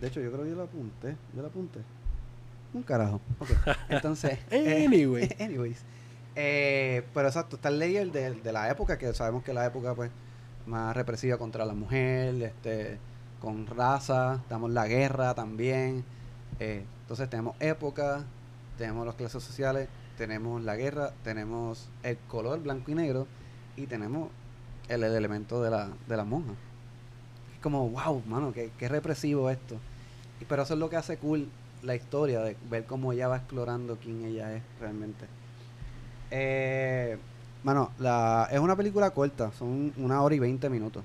[0.00, 1.16] De hecho, yo creo que yo lo apunté.
[1.34, 1.80] Yo lo apunté.
[2.74, 3.20] Un carajo.
[3.40, 3.48] Ok.
[3.88, 4.38] Entonces...
[4.50, 5.28] eh, Anyway.
[5.40, 5.82] anyways.
[6.36, 9.94] Eh, pero exacto, está el layer de, de la época, que sabemos que la época
[9.94, 10.10] pues
[10.66, 12.98] más represiva contra la mujer, este,
[13.40, 16.04] con raza, tenemos la guerra también.
[16.60, 18.24] eh, entonces tenemos época,
[18.76, 19.88] tenemos las clases sociales,
[20.18, 23.26] tenemos la guerra, tenemos el color blanco y negro
[23.76, 24.28] y tenemos
[24.88, 26.52] el, el elemento de la, de la monja.
[27.54, 29.76] Es como, wow, mano, qué, qué represivo esto.
[30.46, 31.48] Pero eso es lo que hace cool
[31.82, 35.26] la historia, de ver cómo ella va explorando quién ella es realmente.
[36.30, 37.16] Eh,
[37.62, 41.04] mano, la, es una película corta, son una hora y veinte minutos.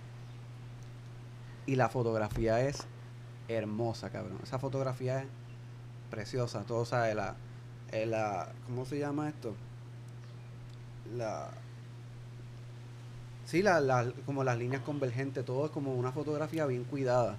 [1.66, 2.86] Y la fotografía es
[3.48, 4.40] hermosa, cabrón.
[4.44, 5.28] Esa fotografía es
[6.10, 6.64] preciosa.
[6.64, 7.36] Todo, sabe la,
[7.94, 8.50] eh, la.
[8.68, 9.54] ¿Cómo se llama esto?
[11.16, 11.50] La.
[13.46, 17.36] Sí, la, la- como las líneas convergentes, todo es como una fotografía bien cuidada.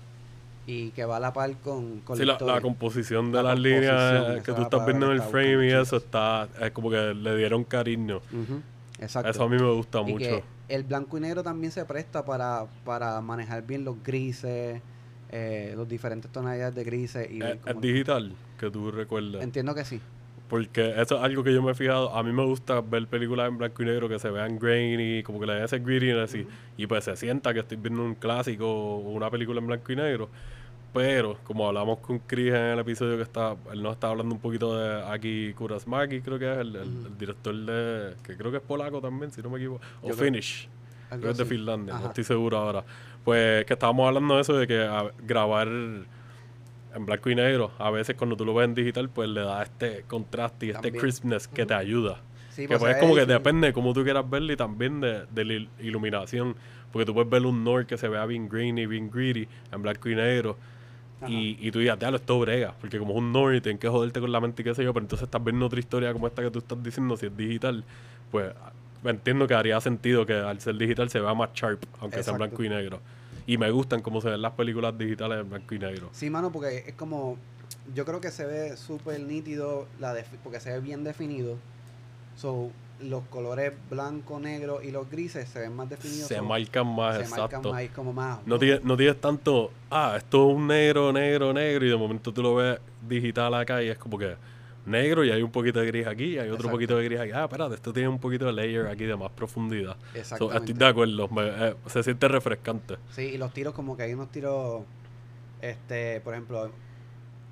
[0.66, 3.82] Y que va a la par con, con Sí, la, composición de La las composición,
[3.92, 7.12] líneas eh, que tú estás viendo en el frame y eso está, es como que
[7.12, 8.22] le dieron cariño.
[8.32, 8.62] Ujú,
[8.98, 9.28] Exacto.
[9.30, 10.18] Eso a mí me gusta Y mucho.
[10.24, 14.80] que el blanco y negro también se presta para, para manejar bien los grises,
[15.30, 17.30] eh, los diferentes tonalidades de grises.
[17.30, 19.42] Y ver Es, es digital, que tú recuerdas.
[19.42, 20.00] Entiendo que sí.
[20.49, 22.14] Porque eso es algo que yo me he fijado.
[22.14, 25.40] A mí me gusta ver películas en blanco y negro que se vean grainy, como
[25.40, 28.66] que le den ese grittiness y, y pues se sienta que estoy viendo un clásico
[28.70, 30.28] o una película en blanco y negro.
[30.92, 34.40] Pero, como hablamos con Chris en el episodio que está, él nos está hablando un
[34.40, 38.59] poquito de Aki Kurasmaki, creo que es el, el- el director de, que creo que
[38.59, 40.68] es polaco también, si no me equivoco, o Yo creo- Finnish.
[41.11, 41.55] Algo Creo que es de.
[41.57, 42.09] Finlandia, no Ajá.
[42.09, 42.84] estoy seguro ahora.
[43.24, 45.68] Pues que estábamos hablando de eso, de que a- grabar
[46.95, 49.62] en blanco y negro, a veces cuando tú lo ves en digital, pues le da
[49.62, 52.20] este contraste y este crispness que te ayuda.
[52.51, 55.01] Sí, que pues, pues es como que depende de cómo tú quieras verlo y también
[55.01, 56.55] de, de la il- iluminación.
[56.92, 60.09] Porque tú puedes ver un Nord que se vea bien greeny, bien greedy, en blanco
[60.09, 60.57] y negro.
[61.26, 62.74] Y, y tú digas, lo esto brega.
[62.80, 64.84] Porque como es un Nord y tienes que joderte con la mente y qué sé
[64.84, 67.36] yo, pero entonces estás viendo otra historia como esta que tú estás diciendo, si es
[67.36, 67.82] digital,
[68.30, 68.53] pues
[69.05, 72.38] entiendo que haría sentido que al ser digital se vea más sharp, aunque sea en
[72.38, 73.01] blanco y negro.
[73.47, 76.09] Y me gustan cómo se ven las películas digitales en blanco y negro.
[76.12, 77.36] Sí, mano, porque es como.
[77.95, 81.57] Yo creo que se ve súper nítido, la porque se ve bien definido.
[82.36, 82.70] So,
[83.01, 86.28] los colores blanco, negro y los grises se ven más definidos.
[86.28, 87.42] Se marcan más, se exacto.
[87.42, 88.47] marcan más, y como más.
[88.47, 92.32] No tienes, no tienes tanto, ah, esto es un negro, negro, negro, y de momento
[92.32, 94.36] tú lo ves digital acá y es como que
[94.87, 96.70] negro y hay un poquito de gris aquí y hay otro Exacto.
[96.72, 97.32] poquito de gris aquí.
[97.32, 99.97] Ah, espérate, esto tiene un poquito de layer aquí de más profundidad.
[100.12, 100.57] So, Exactamente.
[100.59, 102.97] estoy de acuerdo, me- eh, se siente refrescante.
[103.11, 104.85] Sí, y los tiros como que hay unos tiros,
[105.61, 106.70] este, por ejemplo,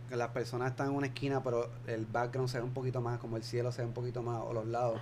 [0.09, 3.19] que las personas están en una esquina, pero el background se ve un poquito más,
[3.19, 5.01] como el cielo se ve un poquito más, o los lados,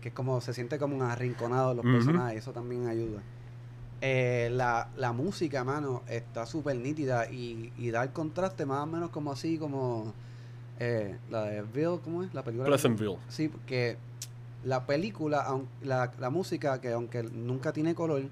[0.00, 1.94] que es como, se siente como un arrinconado los Ujú.
[1.96, 3.20] personajes, y eso también ayuda.
[4.00, 8.86] Eh, la, la música, mano, está súper nítida y, y da el contraste más o
[8.86, 10.14] menos como así, como
[10.78, 12.32] eh, la de Bill, ¿cómo es?
[12.34, 12.66] La película.
[12.66, 13.16] Pleasantville.
[13.28, 13.96] Sí, porque
[14.64, 18.22] la película, aun- la, la música, que aunque nunca tiene color,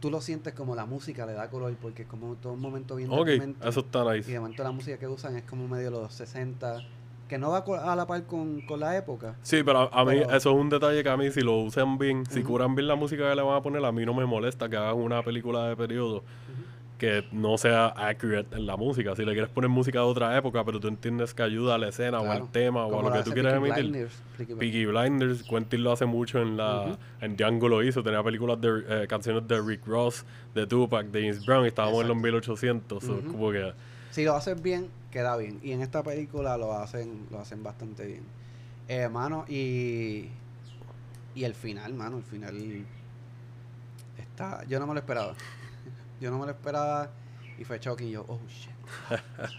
[0.00, 2.96] tú lo sientes como la música le da color, porque es como todo un momento
[2.96, 3.68] bien Ok, deprimente.
[3.68, 4.32] eso está Y nice.
[4.32, 6.82] de momento la música que usan es como medio los 60,
[7.28, 7.58] que no va
[7.92, 9.36] a la par con, con la época.
[9.42, 11.98] Sí, pero a, a mí eso es un detalle que a mí si lo usan
[11.98, 14.24] bien, si curan bien la música que le van a poner, a mí no me
[14.24, 16.22] molesta que hagan una película de periodo
[17.00, 19.16] que no sea accurate en la música.
[19.16, 21.88] Si le quieres poner música de otra época, pero tú entiendes que ayuda a la
[21.88, 23.84] escena o al tema o a lo que tú quieres Peaky emitir.
[23.90, 24.58] Blinders, Peaky Blinders.
[24.60, 28.82] Peaky Blinders, Quentin lo hace mucho en la en Django lo hizo, tenía películas de
[28.86, 32.26] eh, canciones de Rick Ross, de Tupac, de James Brown, y estábamos en los Exacto.
[32.26, 33.32] 1800, so, Ujú.
[33.32, 33.72] como que
[34.10, 35.58] Si lo haces bien, queda bien.
[35.62, 38.22] Y en esta película lo hacen, lo hacen bastante bien.
[38.88, 40.28] Eh, mano, y.
[41.34, 42.84] Y el final, mano, el final.
[44.18, 44.64] Está.
[44.68, 45.34] Yo no me lo esperaba.
[46.20, 47.10] Yo no me lo esperaba.
[47.58, 48.08] Y fue shocking.
[48.08, 48.70] Y yo, oh shit.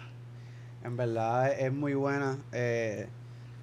[0.84, 2.38] en verdad es, muy buena.
[2.52, 3.08] Eh,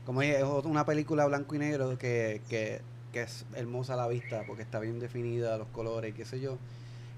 [0.05, 2.81] como dije, es una película blanco y negro que, que,
[3.13, 6.59] que es hermosa a la vista porque está bien definida, los colores, qué sé yo.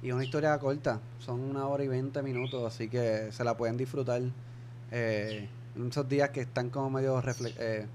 [0.02, 3.76] Y una historia corta, son una hora y veinte minutos, así que se la pueden
[3.76, 4.22] disfrutar
[4.90, 7.86] eh, en esos días que están como medio refle- eh,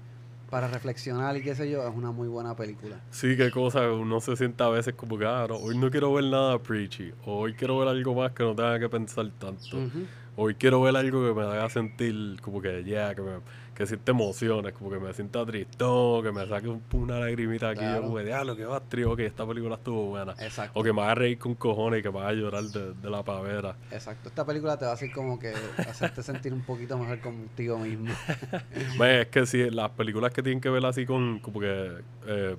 [0.50, 3.00] para reflexionar y qué sé yo, es una muy buena película.
[3.10, 6.12] sí, qué cosa, uno se sienta a veces como que, ah, no, hoy no quiero
[6.12, 9.78] ver nada preachy, o hoy quiero ver algo más que no tenga que pensar tanto.
[10.38, 13.32] Hoy quiero ver algo que me haga sentir como que, ya, que me
[13.76, 17.80] que siente emociones, como que me sienta tristón, que me saque un- una lagrimita aquí.
[17.80, 17.96] Claro.
[17.96, 20.32] Yo, como, diablo, que va trío, que esta película estuvo buena.
[20.40, 20.80] Exacto.
[20.80, 23.22] O que me haga reír con cojones y que me haga llorar de, de la
[23.22, 23.76] pavera.
[23.90, 24.30] Exacto.
[24.30, 25.52] Esta película te va a hacer como que
[25.88, 28.12] hacerte sentir un poquito mejor contigo mismo.
[29.04, 31.92] Es que sí, las películas que tienen que ver así con como que
[32.26, 32.56] eh,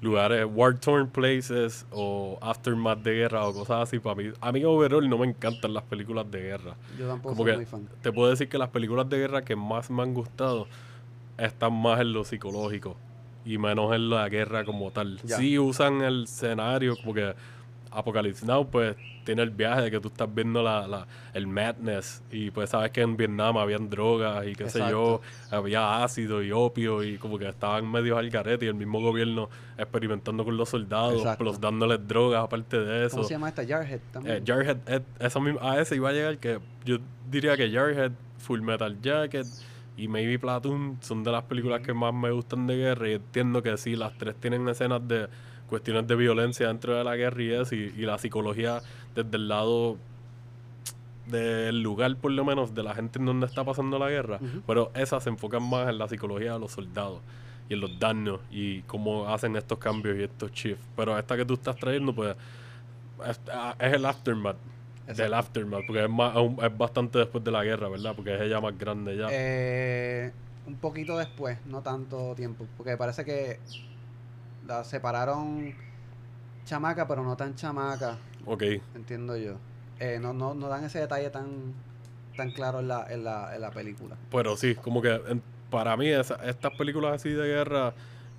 [0.00, 4.64] lugares, war torn places o aftermath de guerra o cosas así, para mí, a mí
[4.64, 6.76] overall no me encantan las películas de guerra.
[6.98, 7.88] Yo tampoco Como soy que muy fan.
[8.02, 10.66] te puedo decir que las películas de guerra que más me han gustado
[11.38, 12.96] están más en lo psicológico
[13.44, 15.20] y menos en la guerra como tal.
[15.22, 15.36] Ya.
[15.36, 17.34] Sí usan el escenario como que
[17.96, 18.94] Apocalypse Now pues
[19.24, 22.90] tiene el viaje de que tú estás viendo la, la- el madness y pues sabes
[22.92, 25.20] que en Vietnam habían drogas y qué sé yo,
[25.50, 29.48] había ácido y opio y como que estaban medio al garete y el mismo gobierno
[29.78, 31.44] experimentando con los soldados, Exacto.
[31.44, 33.16] plus dándoles drogas aparte de eso.
[33.16, 33.66] ¿Cómo se llama esta?
[33.66, 34.36] Jarhead también.
[34.36, 36.98] Eh, Jarhead, eh, eso mismo- a ese iba a llegar que yo
[37.30, 39.46] diría que Jarhead, Full Metal Jacket
[39.96, 43.62] y maybe Platoon son de las películas que más me gustan de guerra y entiendo
[43.62, 45.26] que sí, las tres tienen escenas de
[45.68, 48.80] cuestiones de violencia dentro de la guerra y y, y la psicología
[49.14, 49.96] desde el lado
[51.26, 54.62] del lugar por lo menos de la gente en donde está pasando la guerra Ujú.
[54.66, 57.20] pero esas se enfocan más en la psicología de los soldados
[57.68, 61.44] y en los daños y cómo hacen estos cambios y estos shifts pero esta que
[61.44, 62.36] tú estás trayendo pues
[63.28, 64.56] es, ah, es el aftermath
[65.06, 65.36] del Exacto.
[65.36, 68.78] aftermath porque es, más, es bastante después de la guerra verdad porque es ella más
[68.78, 70.30] grande ya Eh,
[70.66, 73.58] un poquito después, no tanto tiempo, porque parece que
[74.66, 75.74] la separaron
[76.64, 78.62] chamaca, pero no tan chamaca, ok
[78.94, 79.54] entiendo yo.
[80.00, 81.72] Eh, no, no, no dan ese detalle tan,
[82.36, 84.16] tan claro en la, en la, en la película.
[84.30, 87.94] Pero sí, como que en- para mí esa- estas películas así de guerra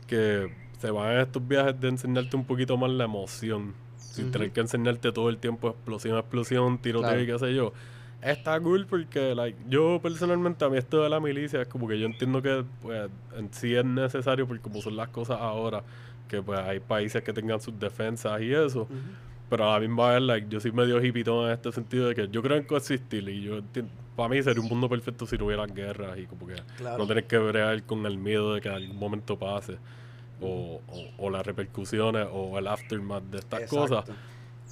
[0.07, 4.51] que se van en estos viajes de enseñarte un poquito más la emoción, sin tener
[4.51, 7.21] que enseñarte todo el tiempo explosión, explosión, tiroteo Claro.
[7.23, 7.73] y qué sé yo.
[8.21, 11.99] Está cool porque like, yo personalmente a mí esto de la milicia es como que
[11.99, 15.83] yo entiendo que pues, en sí es necesario porque como son las cosas ahora,
[16.27, 18.87] que pues hay países que tengan sus defensas y eso.
[19.49, 22.27] Pero a la misma vez, like, yo soy medio hipitón en este sentido de que
[22.27, 23.61] yo creo en coexistir y yo
[24.15, 26.97] para mí sería un mundo perfecto si no hubiera guerras y como que Claro.
[26.97, 29.77] no tener que bregar con el miedo de que algún momento pase
[30.41, 34.05] o, o- o las repercusiones o el aftermath de estas cosas.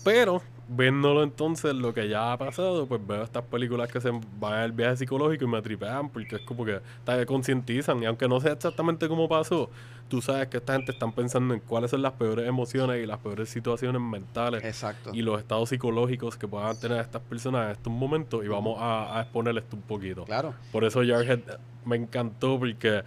[0.04, 4.54] Pero viéndolo entonces lo que ya ha pasado, pues veo estas películas que se van
[4.54, 8.39] al viaje psicológico y me tripean porque es como que te concientizan y aunque no
[8.39, 9.70] sé exactamente cómo pasó,
[10.08, 13.20] tú sabes que esta gente están pensando en cuáles son las peores emociones y las
[13.20, 15.12] peores situaciones mentales Exacto.
[15.14, 19.18] y los estados psicológicos que puedan tener estas personas en estos momentos y vamos a,
[19.20, 20.26] a exponer esto un poquito.
[20.26, 20.54] Claro.
[20.72, 21.41] Por eso Jarhead
[21.86, 23.04] me encantó porque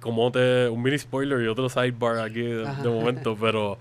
[0.00, 3.78] como te un mini spoiler y otro sidebar aquí de, de momento, pero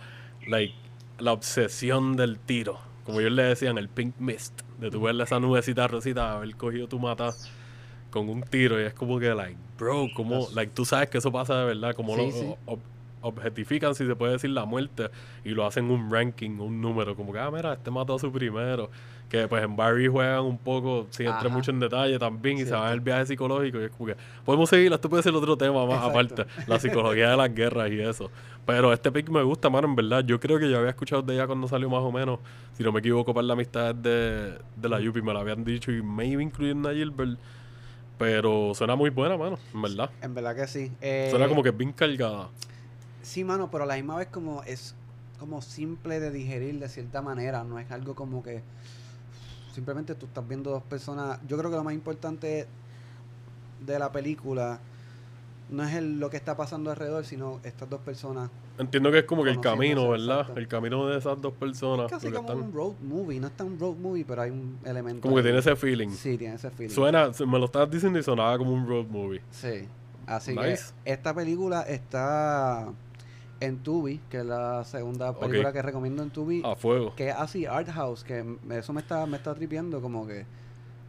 [0.48, 0.74] like
[1.20, 5.40] la obsesión del tiro, como ellos le decían el pink mist, de tu verle esa
[5.40, 7.36] nubecita rosita, haber cogido tu mata
[8.10, 11.32] con un tiro y es como que like, bro, como like tú sabes que eso
[11.32, 12.56] pasa de verdad, como Sí, lo- sí.
[13.22, 15.10] objetifican, si se puede decir, la muerte
[15.44, 18.32] y lo hacen un ranking, un número, como que, ah, mira, este mató a su
[18.32, 18.90] primero.
[19.30, 21.56] Que pues en Barry juegan un poco, sin entrar Ajá.
[21.56, 23.80] mucho en detalle también, y se va en el viaje psicológico.
[23.80, 26.42] Y es como que, podemos seguir, esto puede ser otro tema más Exacto.
[26.42, 28.32] aparte, la psicología de las guerras y eso.
[28.70, 30.24] Pero este pick me gusta, mano, en verdad.
[30.24, 32.40] Yo creo que yo había escuchado de ella cuando salió más o menos,
[32.78, 35.92] si no me equivoco, para la amistad de, de la Yupi, me lo habían dicho,
[35.92, 37.40] y maybe incluyendo a Gilbert.
[38.20, 40.12] Pero suena muy buena, mano, en verdad.
[40.22, 40.92] En verdad que sí.
[41.02, 42.50] Eh, Suena como que bien cargada.
[43.24, 44.94] Sí, mano, pero a la misma vez como es
[45.40, 48.62] como simple de digerir de cierta manera, no es algo como que
[49.74, 51.40] simplemente tú estás viendo dos personas.
[51.48, 52.68] Yo creo que lo más importante
[53.84, 54.80] de la película
[55.70, 58.50] no es el- lo que está pasando alrededor, sino estas dos personas.
[58.78, 60.40] Entiendo que es como que el camino, ¿verdad?
[60.42, 60.60] exacto.
[60.60, 62.10] El camino de esas dos personas.
[62.10, 64.52] Casi lo que como están- un road movie, no está un road movie, pero hay
[64.52, 65.22] un elemento.
[65.22, 66.10] como que tiene ese feeling.
[66.10, 66.94] Sí, tiene ese feeling.
[66.94, 69.42] Suena, me lo estabas diciendo y sonaba como un road movie.
[69.52, 69.88] Sí.
[70.26, 70.94] Así Nice.
[71.04, 72.88] que esta película está
[73.60, 76.62] en Tubi, que es la segunda película que recomiendo en Tubi.
[76.64, 77.14] A fuego.
[77.16, 80.46] que es así art house que eso me está me está tripeando como que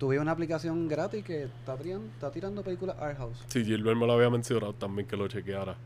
[0.01, 4.07] tuve una aplicación gratis que está tirando, está tirando películas art house Sí, Gilbert me
[4.07, 5.77] lo había mencionado también que lo chequeara.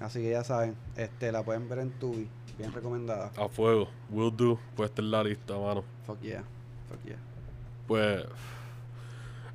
[0.00, 3.88] así que ya saben este la pueden ver en Tubi bien recomendada A fuego.
[4.10, 4.58] Will do.
[4.76, 5.82] Pues esta es la lista, mano.
[6.06, 6.42] fuck yeah
[6.90, 7.16] fuck yeah
[7.86, 8.24] Pues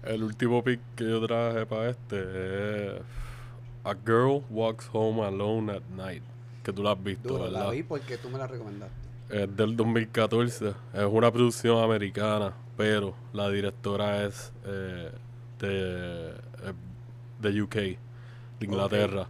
[0.04, 3.02] el último pick que yo traje para este es
[3.84, 6.24] A Girl Walks Home Alone at Night.
[6.64, 7.72] Que tú la has visto, duro la ¿verdad?
[7.72, 10.74] vi porque tú me la recomendaste Es del 2014.
[10.94, 15.12] Es una producción americana, pero la directora es eh,
[15.60, 16.34] de,
[17.42, 17.98] de UK, de
[18.62, 19.28] Inglaterra,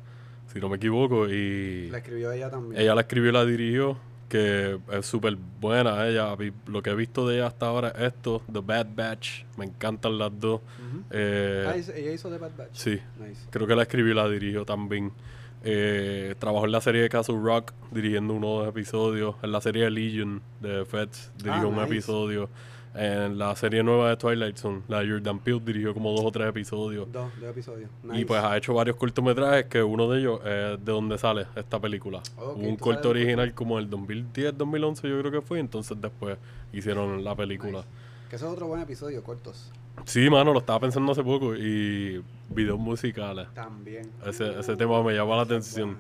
[0.54, 1.28] si no me equivoco.
[1.28, 3.98] Y la escribió ella también ella la escribió y la dirigió,
[4.30, 6.08] que es súper buena.
[6.08, 6.36] Ella,
[6.68, 9.45] lo que he visto de ella hasta ahora es esto, The Bad Batch.
[9.58, 10.62] Me encantan las dos.
[11.10, 14.30] Eh, Ah, ella hizo The Bad Batch sí, nice Creo que la escribió y la
[14.30, 15.12] dirigió también.
[15.70, 19.36] Eh, trabajó en la serie de Castle Rock dirigiendo uno o dos episodios.
[19.43, 21.86] En la serie de Legion de Feds dirigió Ah, un nice.
[21.88, 22.49] episodio.
[22.95, 26.32] En la serie nueva de Twilight Zone, la de Jordan Peele dirigió como dos o
[26.32, 27.11] tres episodios.
[27.11, 30.91] dos dos episodios Y pues ha hecho varios cortometrajes que uno de ellos es de
[30.91, 32.24] donde sale esta película.
[32.38, 35.59] Hubo un corto de original como el 2010, 2011 yo creo que fue.
[35.59, 36.38] Entonces después
[36.72, 37.80] hicieron la película.
[37.80, 37.88] Nice.
[38.30, 39.72] que eso es otro buen episodio cortos
[40.06, 41.56] Sí, mano, lo estaba pensando hace poco.
[41.56, 43.48] Y videos musicales.
[43.54, 45.98] también Ese, ese tema me llama la atención.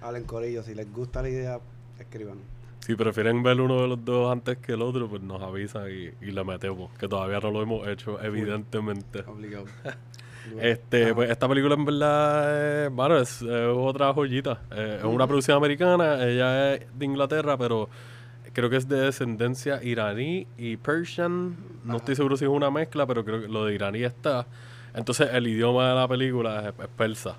[0.00, 1.60] Hablen corillo si les gusta la idea
[1.98, 2.38] escriban
[2.80, 6.10] Si prefieren ver uno de los dos antes que el otro, pues nos avisan y,
[6.26, 6.90] y le metemos.
[6.98, 9.20] Que todavía no lo hemos hecho, evidentemente.
[9.26, 9.66] obligado
[10.60, 11.14] Este, Ajá.
[11.14, 14.60] pues esta película en verdad, es, bueno, es, es otra joyita.
[14.72, 17.88] Eh, es una producción americana, ella es de Inglaterra, pero
[18.54, 21.56] creo que es de descendencia iraní y persian.
[21.84, 21.96] No Ajá.
[21.98, 24.46] estoy seguro si es una mezcla, pero creo que lo de iraní está.
[24.94, 27.36] Entonces el idioma de la película es, es persa.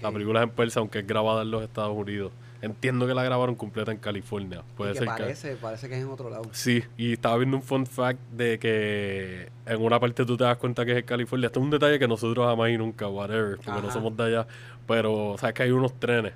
[0.00, 2.32] La película es en persa, aunque es grabada en los Estados Unidos.
[2.62, 4.62] Entiendo que la grabaron completa en California.
[4.76, 5.22] Puede y que ser que...
[5.22, 6.44] parece, parece que es en otro lado.
[6.52, 10.58] Sí, y estaba viendo un fun fact de que en una parte tú te das
[10.58, 11.46] cuenta que es en California.
[11.46, 14.46] Esto es un detalle que nosotros jamás y nunca, whatever, porque no somos de allá.
[14.86, 16.34] Pero, sabes que hay unos trenes.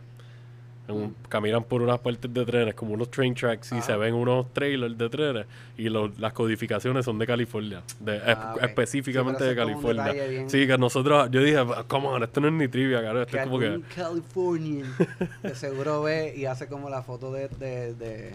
[0.89, 4.53] Un- caminan por unas partes de trenes, como unos train tracks, y se ven unos
[4.53, 5.47] trailers de trenes.
[5.79, 8.63] Y los- las codificaciones son de California, de, Ah, esp- ok.
[8.65, 10.13] específicamente Sí, de es California.
[10.13, 11.59] bien- Sí, que nosotros, yo dije,
[11.89, 13.23] come on, esto no es ni trivia, cara.
[13.23, 13.81] Esto que es como que.
[13.95, 14.87] Californian
[15.43, 18.35] de seguro ve y hace como la foto de, de, de,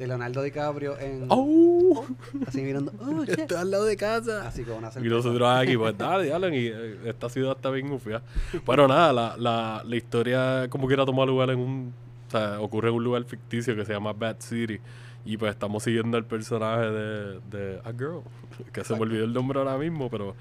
[0.00, 2.06] de Leonardo DiCaprio en ¡Oh!
[2.46, 3.38] así mirando oh, shit.
[3.40, 4.48] Estoy al lado de casa.
[4.48, 5.14] así con una Y cerveza.
[5.14, 8.22] nosotros aquí, pues dale, dale, y eh, esta ciudad está bien ufia.
[8.64, 11.92] Pero nada, la, la, la historia como quiera tomar lugar en un,
[12.28, 14.80] o sea, ocurre en un lugar ficticio que se llama Bad City.
[15.26, 18.22] Y pues estamos siguiendo el personaje de, de A Girl,
[18.72, 20.34] que se me olvidó el nombre ahora mismo, pero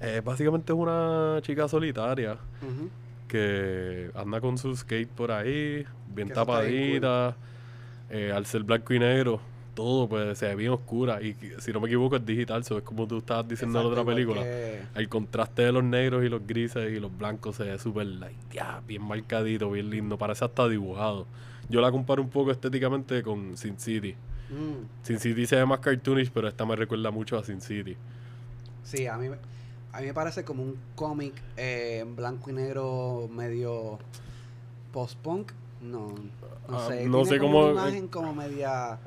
[0.00, 2.38] eh, básicamente es una chica solitaria
[3.26, 7.36] que anda con su skate por ahí, Que bien tapadita,
[8.10, 9.40] eh, al ser blanco y negro,
[9.74, 12.82] todo pues se ve bien oscura y si no me equivoco es digital, so es
[12.84, 14.42] como tú estabas diciendo en la otra película.
[14.42, 18.06] que- El contraste de los negros y los grises y los blancos se ve súper
[18.52, 21.26] ya, bien marcadito, bien lindo, parece hasta dibujado.
[21.68, 24.16] Yo la comparo un poco estéticamente con Sin City.
[24.50, 27.96] Mm, Sin City se ve más cartoonish, pero esta me recuerda mucho a Sin City.
[28.82, 29.36] sí, a mí, me-
[29.92, 33.98] a mí me parece como un cómic eh, en blanco y negro medio
[34.92, 35.52] post-punk.
[35.80, 37.06] No, no Ah, sé.
[37.06, 38.98] no tiene sé como cómo- Una imagen como media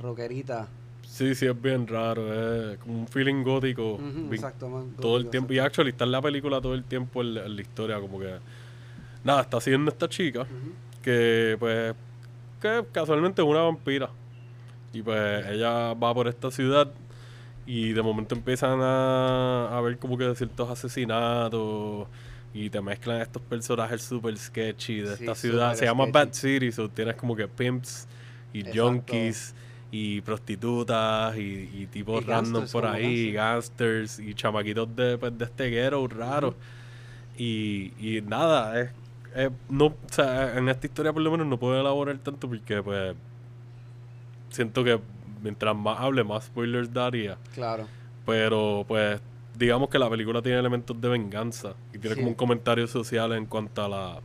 [0.00, 0.68] rockerita.
[1.06, 3.94] Sí, sí, es bien raro, es como un feeling gótico.
[3.94, 4.68] Ujú, bien exacto.
[4.68, 5.52] más todo el tiempo.
[5.52, 8.18] Y actually está en la película todo el tiempo en, la- en la historia, como
[8.18, 8.34] que.
[9.22, 10.46] Nada, está siguiendo esta chica
[11.02, 11.94] que, pues,
[12.60, 14.10] que casualmente es una vampira.
[14.92, 16.88] Y pues ella va por esta ciudad
[17.66, 22.06] y de momento empiezan a, a ver como que ciertos asesinatos,
[22.54, 25.74] y te mezclan estos personajes super sketchy de Sí, esta ciudad.
[25.74, 26.12] Se llama sketchy.
[26.12, 28.06] Bad City, so tienes como que pimps
[28.52, 28.84] y Exacto.
[28.86, 29.54] junkies
[29.90, 35.44] y prostitutas y, y tipos Y random por ahí, gangsters y chamaquitos de, pues, de
[35.44, 36.54] este ghetto raro.
[37.36, 38.90] y, y nada, es,
[39.34, 42.80] es- no, o sea, en esta historia por lo menos no puedo elaborar tanto porque
[42.82, 43.14] pues
[44.50, 45.00] siento que
[45.42, 47.36] mientras más hable, más spoilers daría.
[47.54, 47.88] Claro.
[48.24, 49.20] Pero pues
[49.56, 52.20] digamos que la película tiene elementos de venganza y tiene Sí.
[52.20, 54.20] como un comentario social en cuanto a la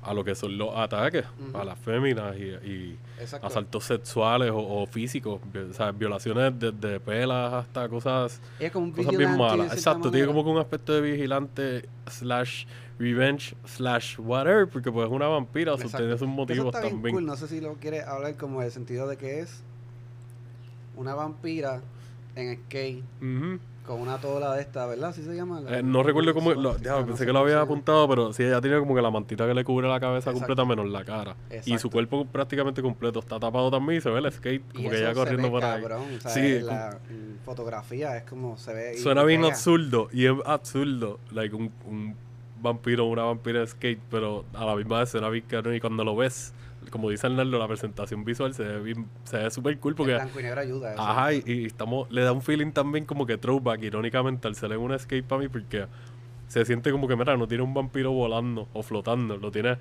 [0.00, 2.96] a lo que son los ataques a las féminas y,
[3.42, 8.86] asaltos sexuales o, o físicos, o sea, violaciones desde pelas hasta cosas Ella es como
[8.86, 9.72] un cosas bien de malas.
[9.74, 12.64] Exacto, tiene como que un aspecto de vigilante slash
[12.98, 16.82] revenge slash whatever, porque pues es una vampira, o sea, tiene sus Eso motivos bien
[16.92, 17.14] también.
[17.16, 19.62] cool, No sé si lo quiere hablar como el sentido de que es
[20.96, 21.82] una vampira
[22.34, 23.58] en skate Ujú.
[23.88, 25.08] Con una tola de esta, ¿verdad?
[25.10, 25.60] ¿Así se llama?
[25.60, 26.52] La- Eh, no recuerdo cómo.
[26.54, 29.10] Lo, diablo, pensé sé que lo había apuntado, pero sí, ella tiene como que la
[29.10, 30.38] mantita que le cubre la cabeza Exacto.
[30.40, 31.34] completa menos la cara.
[31.50, 31.90] Y su Exacto.
[31.90, 35.14] cuerpo prácticamente completo está tapado también y se ve el skate Y como que ella
[35.14, 35.80] corriendo por ahí.
[35.82, 36.98] cabrón, o sea, Sí, la
[37.44, 38.96] fotografía es como se ve.
[38.98, 39.52] Suena bien pega.
[39.54, 42.14] absurdo y es absurdo, like un, un
[42.60, 45.80] vampiro o una vampira de skate, pero a la misma vez suena bien cabrón y
[45.80, 46.52] cuando lo ves,
[46.90, 50.14] como dice Arnaldo, la presentación visual se ve bien, se ve súper cool El porque
[50.14, 50.92] blanco y negro ayuda.
[50.94, 51.02] eso.
[51.02, 54.72] Ajá, y, y estamos, le da un feeling también como que throwback, irónicamente, al ser
[54.72, 55.86] en un escape para mí, porque
[56.46, 59.76] se siente como que, mira, no tiene un vampiro volando o flotando, lo tiene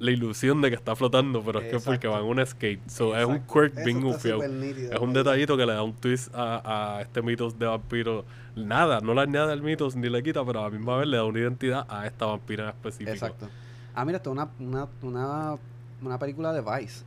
[0.00, 2.80] la ilusión de que está flotando, pero es que es porque va en un escape.
[2.88, 4.42] So, es un quirk bien gufiado.
[4.42, 8.24] Es un detallito que le da un twist a, a este mitos de vampiro.
[8.56, 11.18] Nada, no le añade al mitos ni le quita, pero a la misma vez le
[11.18, 13.10] da una identidad a esta vampira en específico.
[13.12, 13.48] Exacto.
[13.94, 15.58] Ah, mira, esto es una, una, una,
[16.02, 17.04] una película de Vice.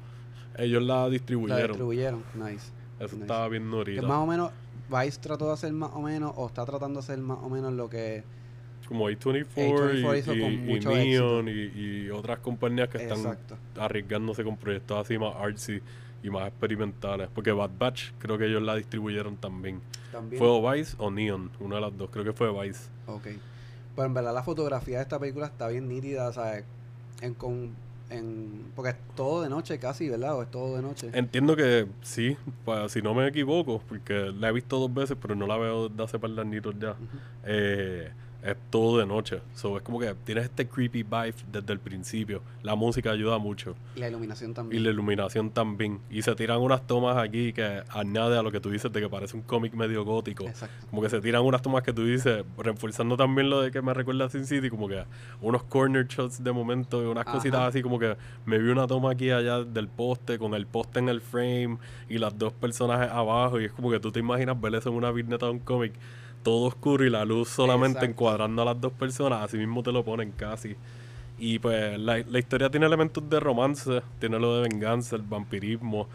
[0.57, 1.67] Ellos la La distribuyeron.
[1.67, 2.23] distribuyeron.
[2.35, 2.71] Nice.
[2.99, 3.21] Eso nice.
[3.21, 4.07] estaba viendo Que ahorita.
[4.07, 4.51] más o menos,
[4.89, 7.73] Vice trató de hacer más o menos, o está tratando de hacer más o menos
[7.73, 8.23] lo que.
[8.87, 11.51] Como A24, A24 y, hizo con y- y mucho Neon y,
[12.05, 13.57] y otras compañías que están Exacto.
[13.79, 15.81] arriesgándose con proyectos así más artsy
[16.21, 17.29] y más experimentales.
[17.33, 19.81] Porque Bad Batch creo que ellos la distribuyeron también.
[20.11, 20.37] También.
[20.37, 21.49] ¿Fue o Vice o Neon?
[21.61, 22.09] Una de las dos.
[22.11, 22.89] Creo que fue Vice.
[23.07, 23.27] Ok.
[23.95, 26.65] Pero en verdad la fotografía de esta película está bien nítida, ¿sabes?
[27.21, 27.71] En, con,
[28.13, 30.37] en, porque es todo de noche casi, ¿verdad?
[30.37, 31.09] O es todo de noche.
[31.13, 35.35] Entiendo que sí, pues, si no me equivoco, porque la he visto dos veces, pero
[35.35, 36.95] no la veo desde hace par de añitos ya.
[37.45, 38.11] Eh,
[38.43, 39.39] es todo de noche.
[39.55, 42.41] So, es como que tienes este creepy vibe desde el principio.
[42.61, 43.75] La música ayuda mucho.
[43.95, 44.83] Y la iluminación Y también.
[44.83, 45.99] la iluminación también.
[46.09, 49.09] Y se tiran unas tomas aquí que añade a lo que tú dices de que
[49.09, 50.45] parece un cómic medio gótico.
[50.45, 50.87] Exacto.
[50.89, 53.93] Como que se tiran unas tomas que tú dices, reforzando también lo de que me
[53.93, 55.03] recuerda a Sin City, como que
[55.41, 57.37] unos corner shots de momento y unas Ajá.
[57.37, 60.99] cositas así, como que me vi una toma aquí allá del poste, con el poste
[60.99, 61.77] en el frame
[62.09, 64.95] y las dos personajes abajo, y es como que tú te imaginas ver eso en
[64.95, 65.93] una vigneta de un cómic,
[66.43, 68.11] todo oscuro y la luz solamente Exacto.
[68.11, 70.75] encuadrando a las dos personas, así mismo te lo ponen casi.
[71.39, 76.07] Y pues la, la historia tiene elementos de romance, tiene lo de venganza, el vampirismo.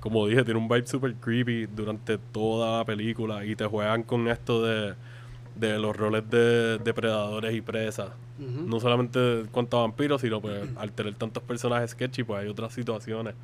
[0.00, 4.28] Como dije, tiene un vibe super creepy durante toda la película y te juegan con
[4.28, 4.94] esto de,
[5.54, 8.10] de los roles de depredadores y presas.
[8.38, 12.48] No solamente en cuanto a vampiros, sino pues al tener tantos personajes sketchy, pues hay
[12.48, 13.34] otras situaciones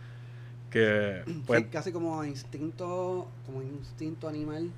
[0.71, 4.71] que pues Sí, casi como instinto, como instinto animal.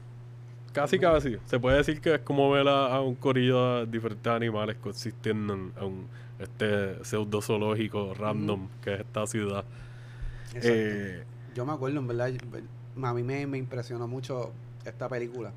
[0.75, 1.39] Casi casi.
[1.47, 5.55] Se puede decir que es como ver a, a un corillo de diferentes animales coexistiendo
[5.55, 6.07] en, en un
[6.39, 9.65] este pseudo zoológico random que es esta ciudad.
[10.49, 10.69] Exacto.
[10.69, 12.33] Eh, Yo me acuerdo, en verdad,
[13.03, 14.53] a mí me, me impresionó mucho
[14.85, 15.53] esta película.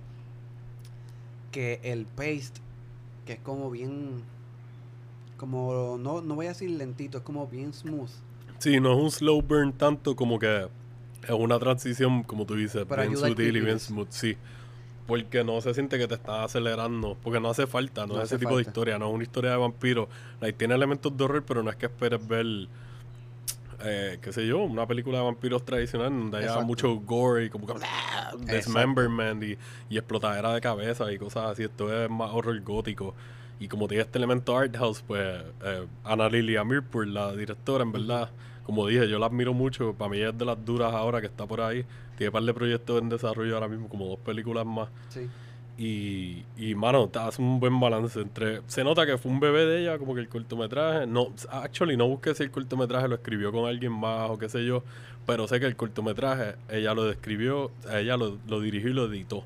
[1.52, 2.62] Que el paste,
[3.26, 4.22] que es como bien,
[5.38, 8.10] como, no, no voy a decir lentito, es como bien smooth.
[8.60, 10.68] Sí, no es un slow burn tanto como que
[11.24, 14.38] es una transición, como tú dices, Pero bien sutil y bien smooth, sí.
[15.08, 18.26] Porque no se siente que te estás acelerando, porque no hace falta, no, No es
[18.26, 20.10] ese tipo de historia, no es una historia de vampiro.
[20.42, 22.46] Like, tiene elementos de horror, pero no es que esperes ver,
[23.86, 26.68] eh, qué sé yo, una película de vampiros tradicional donde haya Exacto.
[26.68, 27.74] mucho gore y como que
[28.54, 29.58] dismemberment y,
[29.90, 31.64] y explotadera de cabeza y cosas así.
[31.64, 33.16] Esto es más horror gótico.
[33.60, 37.92] Y como tiene este elemento art house, pues eh, Ana Lilia Mirpur, la directora, en
[37.92, 38.30] verdad,
[38.64, 39.94] como dije, yo la admiro mucho.
[39.94, 41.86] Para mí es de las duras ahora que está por ahí.
[42.18, 44.90] Tiene un par de proyectos en desarrollo ahora mismo, como dos películas más.
[45.10, 45.28] Sí.
[45.78, 48.62] Y, y mano, hace un buen balance entre.
[48.66, 51.06] Se nota que fue un bebé de ella, como que el cortometraje.
[51.06, 54.66] No, actually, no busqué si el cortometraje lo escribió con alguien más o qué sé
[54.66, 54.84] yo.
[55.28, 59.44] Pero sé que el cortometraje ella lo describió, ella lo, lo dirigió y lo editó.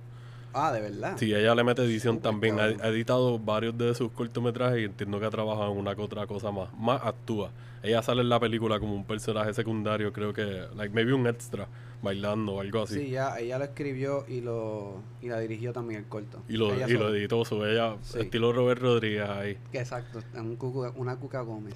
[0.53, 1.17] Ah, de verdad.
[1.17, 2.59] Sí, ella le mete edición también.
[2.59, 6.01] Ha, ha editado varios de sus cortometrajes y entiendo que ha trabajado en una que
[6.01, 6.69] otra cosa más.
[6.78, 7.51] Más actúa.
[7.84, 11.67] Ella sale en la película como un personaje secundario, creo que, like maybe un extra,
[12.01, 12.95] bailando o algo así.
[12.95, 16.43] Sí, ya, ella lo escribió y lo y la dirigió también el corto.
[16.47, 18.19] Y lo, Ella y lo editó, so ella, Sí.
[18.19, 19.57] estilo Robert Rodríguez ahí.
[19.71, 20.57] Que Exacto, un
[20.95, 21.75] una Cuca Gómez.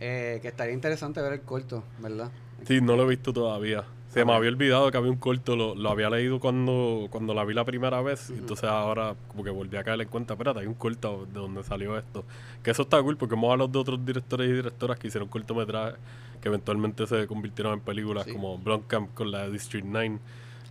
[0.00, 2.30] Eh, que estaría interesante ver el corto, ¿verdad?
[2.66, 3.84] Sí, no lo he visto todavía.
[4.08, 7.44] Se me había olvidado que había un corto, lo, lo había leído cuando, cuando la
[7.44, 8.30] vi la primera vez.
[8.30, 11.62] entonces ahora como que volví a caer en cuenta, espérate, hay un corto de donde
[11.62, 12.24] salió esto.
[12.62, 15.98] Que eso está cool porque hemos hablado de otros directores y directoras que hicieron cortometrajes
[16.40, 18.32] que eventualmente se convirtieron en películas, Sí.
[18.32, 20.18] como Blomkamp con la de District 9,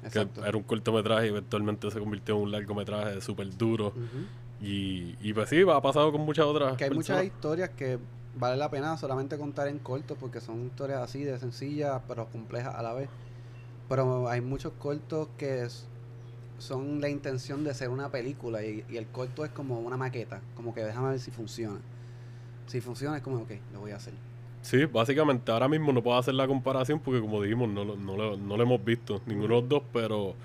[0.03, 0.41] Exacto.
[0.41, 3.93] que era un cortometraje y eventualmente se convirtió en un largometraje súper duro.
[4.61, 7.99] Y, y pues sí, ha pasado con muchas otras Que hay muchas historias que
[8.39, 12.75] vale la pena solamente contar en corto porque son historias así de sencillas pero complejas
[12.75, 13.09] a la vez.
[13.89, 15.67] Pero hay muchos cortos que
[16.57, 20.73] son la intención de ser una película y, el corto es como una maqueta, como
[20.73, 21.79] que déjame ver si funciona.
[22.67, 24.13] Si funciona es como, ok, lo voy a hacer.
[24.61, 28.17] Sí, básicamente ahora mismo no puedo hacer la comparación porque como dijimos, no, lo- no,
[28.17, 30.35] lo, no lo hemos visto, ninguno de los dos, pero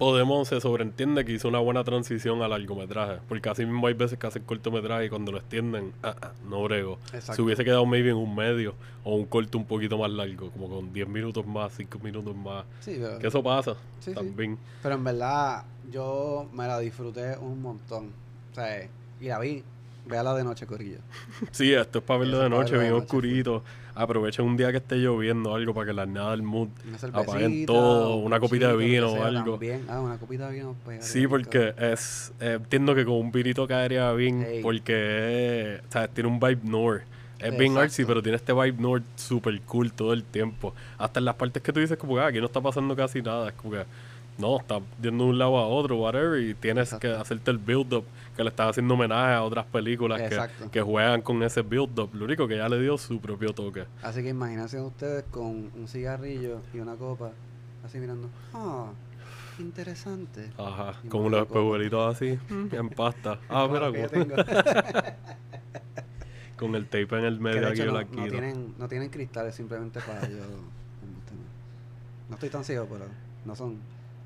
[0.00, 4.18] podemos, se sobreentiende que hizo una buena transición al largometraje, porque así mismo hay veces
[4.18, 6.98] que hacen cortometraje y cuando lo extienden, ah, ah, no brego.
[7.12, 7.34] Exacto.
[7.34, 8.74] Se hubiese quedado maybe en un medio
[9.04, 12.64] o un corto un poquito más largo, como con 10 minutos más, 5 minutos más.
[12.80, 14.14] Sí, pero, Que eso pasa Sí, sí.
[14.14, 14.58] también.
[14.82, 18.10] pero en verdad yo me la disfruté un montón.
[18.52, 18.88] O sea,
[19.20, 19.62] y la vi,
[20.10, 20.98] véala de noche, Corillo.
[21.52, 23.62] Sí, esto es para verlo de noche, bien oscurito.
[23.94, 26.68] Aprovecha un día que esté lloviendo o algo para que la nada del mood
[27.12, 29.52] apaguen todo, un una copita de vino o algo.
[29.52, 29.84] también.
[29.88, 30.76] Ah, una copita de vino.
[30.84, 36.08] pues, Sí, porque es eh, entiendo que con un vinito caería bien, porque o sea,
[36.08, 37.02] tiene un vibe Nord.
[37.38, 40.74] Es bien artsy, pero tiene este vibe Nord super cool todo el tiempo.
[40.98, 43.22] Hasta en las partes que tú dices, como que ah, aquí no está pasando casi
[43.22, 43.48] nada.
[43.48, 43.84] Es como que
[44.40, 48.04] no, está yendo de un lado a otro, whatever, y tienes que hacerte el build-up,
[48.40, 52.10] que le estás haciendo homenaje a otras películas que, que juegan con ese build-up.
[52.14, 53.84] Lo único que ya le dio su propio toque.
[54.02, 57.32] Así que imagínense ustedes con un cigarrillo y una copa,
[57.84, 58.28] así mirando.
[58.54, 58.86] Ah,
[59.58, 60.50] interesante.
[60.56, 61.36] Ajá, Y de copa.
[61.38, 62.38] espejuelitos así,
[62.72, 63.38] en pasta.
[63.48, 64.26] Ah, Como mira, como-
[66.56, 69.54] con el tape en el medio de aquí no, la no tienen, no tienen cristales
[69.54, 70.36] simplemente para yo.
[72.28, 73.06] No estoy tan ciego, pero
[73.44, 73.78] no son,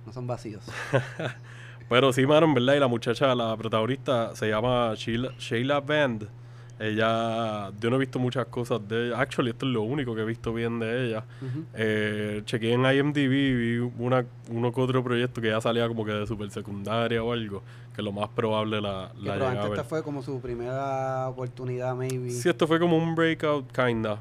[0.04, 0.62] no son vacíos.
[1.88, 6.28] Pero sí, mano, en verdad, y la muchacha, la protagonista, se llama Sheila, Sheila Band.
[6.78, 9.20] Ella, yo no he visto muchas cosas de ella.
[9.20, 11.24] Actually, esto es lo único que he visto bien de ella.
[11.40, 11.64] Ujú.
[11.74, 16.04] Eh, chequeé en IMDb y vi una, uno que otro proyecto que ya salía como
[16.04, 17.62] que de super secundaria o algo.
[17.94, 19.78] Que lo más probable la, la llegué a probablemente ver.
[19.78, 22.30] esta fue como su primera oportunidad, maybe.
[22.30, 24.18] Sí, esto fue como un breakout, kinda.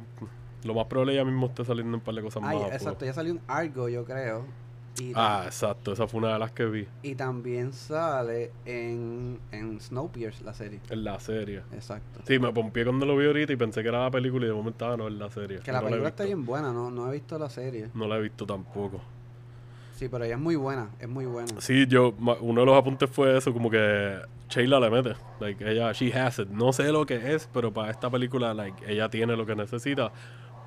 [0.63, 2.71] Lo más probable ella mismo esté saliendo en un par de cosas Ay, más.
[2.71, 4.45] exacto, ya salió un Argo, yo creo.
[4.99, 9.79] Y, Ah, exacto, esa fue una de las que vi y también sale en, en
[9.81, 10.79] Snowpiercer, la serie.
[10.89, 11.61] en la serie.
[11.73, 12.21] Exacto.
[12.27, 14.53] Sí, me pompié cuando lo vi ahorita y pensé que era la película y de
[14.53, 15.59] momento estaba no en la serie.
[15.59, 16.35] Que la No he película está visto.
[16.37, 17.89] bien buena, no, no he visto la serie.
[17.95, 19.01] No la he visto tampoco.
[19.95, 21.59] Sí, pero ella es muy buena, es muy buena.
[21.59, 24.19] Sí, yo, uno de los apuntes fue eso, como que
[24.49, 25.13] Sheila le mete.
[25.39, 26.49] Like, ella, she has it.
[26.49, 30.11] No sé lo que es, pero para esta película, like, ella tiene lo que necesita.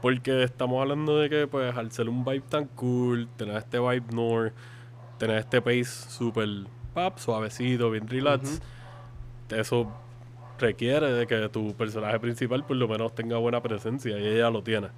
[0.03, 4.05] Porque estamos hablando de que, pues, al ser un vibe tan cool, tener este vibe
[4.13, 4.53] Nord,
[5.19, 6.49] tener este pace súper
[6.95, 8.61] pop, suavecito, bien relax,
[9.51, 9.91] eso
[10.59, 14.63] requiere de que tu personaje principal por lo menos tenga buena presencia y ella lo
[14.63, 14.89] tiene.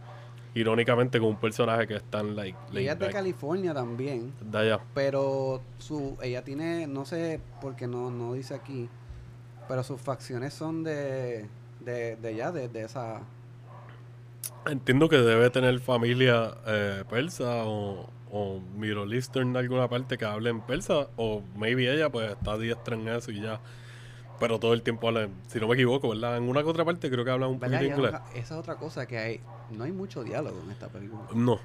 [0.54, 3.10] Irónicamente con un personaje que es tan like ella es de.
[3.10, 4.80] California también, De allá.
[4.94, 8.88] pero su ella tiene, no sé porque no, no dice aquí,
[9.68, 11.46] pero sus facciones son de,
[11.80, 13.20] de, de allá, de, de esa...
[14.68, 20.24] Entiendo que debe tener familia eh, persa o, o Middle Eastern de alguna parte que
[20.24, 23.60] hable en persa o maybe ella pues está diestra en eso y ya.
[24.38, 26.36] Pero todo el tiempo habla, si no me equivoco, ¿verdad?
[26.36, 28.14] En una que otra parte creo que habla un poquito inglés.
[28.34, 29.40] esa es otra cosa que hay,
[29.70, 31.22] no hay mucho diálogo en esta película.
[31.34, 31.58] No.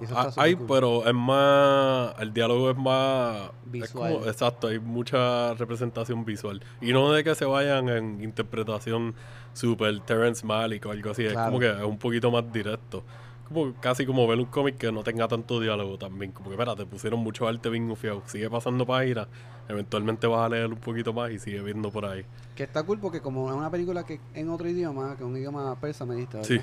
[0.00, 0.66] Y eso Ah, está Hay, cool.
[0.68, 2.14] pero es más.
[2.18, 3.50] El diálogo es más.
[3.66, 4.12] es Visual.
[4.14, 6.60] como- exacto, hay mucha representación visual.
[6.80, 9.14] Y no de que se vayan en interpretación
[9.52, 11.24] super Terrence Malick o algo así.
[11.24, 11.46] Es Claro.
[11.52, 13.04] como que es un poquito más directo.
[13.48, 16.32] Como casi como ver un cómic que no tenga tanto diálogo también.
[16.32, 18.22] Como que, espérate, pusieron mucho arte bien gufiado.
[18.26, 19.28] Sigue pasando páginas.
[19.68, 22.24] Eventualmente vas a leer un poquito más y sigue viendo por ahí.
[22.56, 25.36] Que está cool porque como es una película que en otro idioma, que es un
[25.36, 26.42] idioma persa me ¿verdad?
[26.42, 26.58] Sí.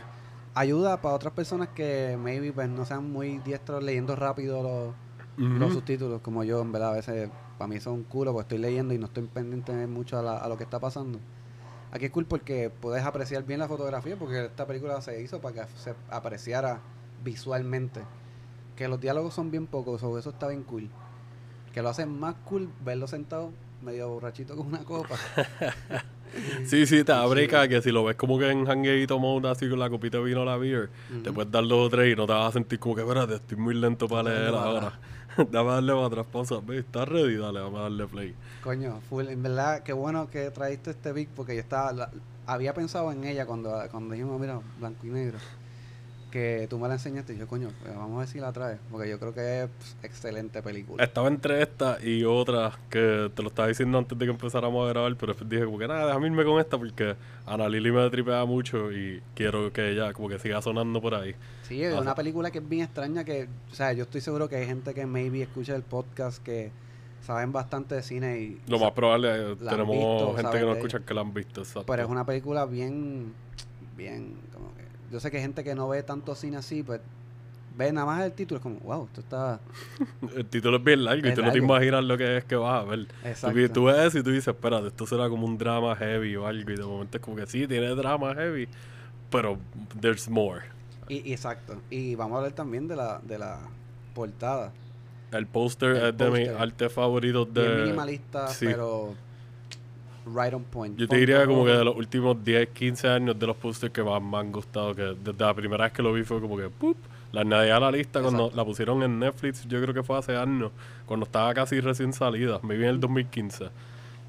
[0.53, 4.93] Ayuda para otras personas que maybe pues no sean muy diestros leyendo rápido los,
[5.73, 8.97] subtítulos, como yo, en verdad, a veces para mí son culo porque estoy leyendo y
[8.97, 11.19] no estoy pendiente mucho a, la- a lo que está pasando.
[11.93, 15.65] Aquí es cool porque puedes apreciar bien la fotografía porque esta película se hizo para
[15.65, 16.79] que se apreciara
[17.23, 18.01] visualmente.
[18.75, 20.89] Que los diálogos son bien pocos, o eso está bien cool.
[21.73, 23.51] que lo hacen más cool verlo sentado
[23.81, 25.15] medio borrachito con una copa.
[26.65, 29.69] Sí, sí, te Qué abrica que si lo ves como que en hangueito mode así
[29.69, 30.89] con la copita de vino la beer,
[31.23, 33.35] te puedes dar dos o tres y no te vas a sentir como que, espérate,
[33.35, 34.93] estoy muy lento para leer ahora.
[35.51, 36.55] Dame a darle para atrás, pausa.
[36.73, 37.35] ¿Estás ready?
[37.35, 38.33] Dale, vamos a darle play.
[38.63, 42.09] Coño, full, en verdad, qué bueno que trajiste este Vic porque yo estaba, la-
[42.47, 45.37] había pensado en ella cuando, cuando dijimos, mira, blanco y negro,
[46.31, 48.79] que tú me la enseñaste y yo, coño, pues vamos a ver si la traes,
[48.89, 51.03] porque yo creo que es pss, excelente película.
[51.03, 54.89] Estaba entre esta y otra que te lo estaba diciendo antes de que empezáramos a
[54.89, 58.09] grabar, pero después dije como que nada, déjame irme con esta porque Ana Lili me
[58.09, 61.35] tripea mucho y quiero que ella como que siga sonando por ahí.
[61.67, 64.55] Sí, es una película que es bien extraña que, o sea, yo estoy seguro que
[64.55, 66.71] hay gente que maybe escucha el podcast que
[67.21, 68.61] saben bastante de cine y...
[68.67, 71.85] Lo más probable han tenemos visto, gente que no escucha que la han visto, exacto.
[71.85, 73.33] Pero es una película bien,
[73.95, 74.70] bien, como.
[75.11, 77.01] Yo sé que hay gente que no ve tanto cine así, pues
[77.77, 79.59] ve nada más el título, es como, wow, esto está...
[80.35, 81.65] El título es bien largo y tú no te largo.
[81.65, 83.07] imaginas lo que es que vas a ver.
[83.07, 83.73] Tú, Exacto.
[83.73, 86.71] tú ves eso y tú dices, espérate, esto será como un drama heavy o algo.
[86.71, 88.67] Y de momento es como que sí, tiene drama heavy,
[89.29, 89.57] pero
[89.99, 90.61] there's more.
[91.07, 91.81] Y, exacto.
[91.89, 93.59] Y vamos a hablar también de la, de la
[94.13, 94.71] portada.
[95.31, 97.61] El póster es de mis artes favoritos de...
[97.61, 98.65] Bien minimalista, sí.
[98.65, 99.13] pero
[100.25, 100.97] right on point.
[100.97, 104.03] Yo te diría como que de los últimos 10, 15 años de los posters que
[104.03, 106.69] más me han gustado, que desde la primera vez que lo vi fue como que
[106.69, 106.97] ¡pup!
[107.31, 110.35] la añadí a la lista cuando la pusieron en Netflix, yo creo que fue hace
[110.35, 110.71] años,
[111.05, 113.69] cuando estaba casi recién salida, me vi en el 2015.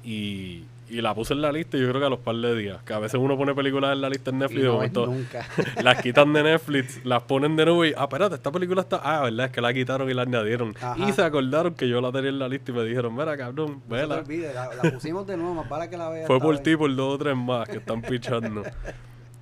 [0.05, 0.63] Y,
[0.93, 2.81] y la puse en la lista y yo creo que a los par de días,
[2.83, 4.93] que a veces uno pone películas en la lista en Netflix y de no ves
[4.93, 5.47] momento nunca.
[5.83, 9.23] las quitan de Netflix, las ponen de nuevo y, ah, espérate, esta película está, ah,
[9.23, 10.75] verdad, es que la quitaron y la añadieron.
[10.81, 10.95] Ajá.
[10.97, 13.81] Y se acordaron que yo la tenía en la lista y me dijeron, mira, cabrón,
[13.87, 14.15] No vela.
[14.19, 16.27] olvide, la, la pusimos de nuevo, más para que la veas.
[16.27, 18.63] Fue por ti por dos o tres más que están pichando.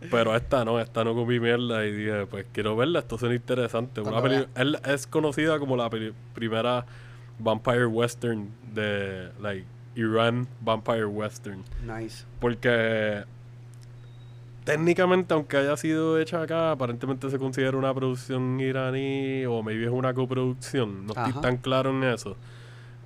[0.09, 4.01] Pero esta no, esta no comí mierda y dije, pues quiero verla, esto suena interesante.
[4.01, 5.89] Una peli- él es conocida como la
[6.33, 6.85] primera
[7.37, 9.65] vampire western de, like,
[9.95, 11.63] Iran vampire western.
[11.85, 12.25] Nice.
[12.39, 13.23] Porque
[14.63, 19.91] técnicamente, aunque haya sido hecha acá, aparentemente se considera una producción iraní o maybe es
[19.91, 21.05] una coproducción.
[21.07, 22.35] No estoy tan claro en eso.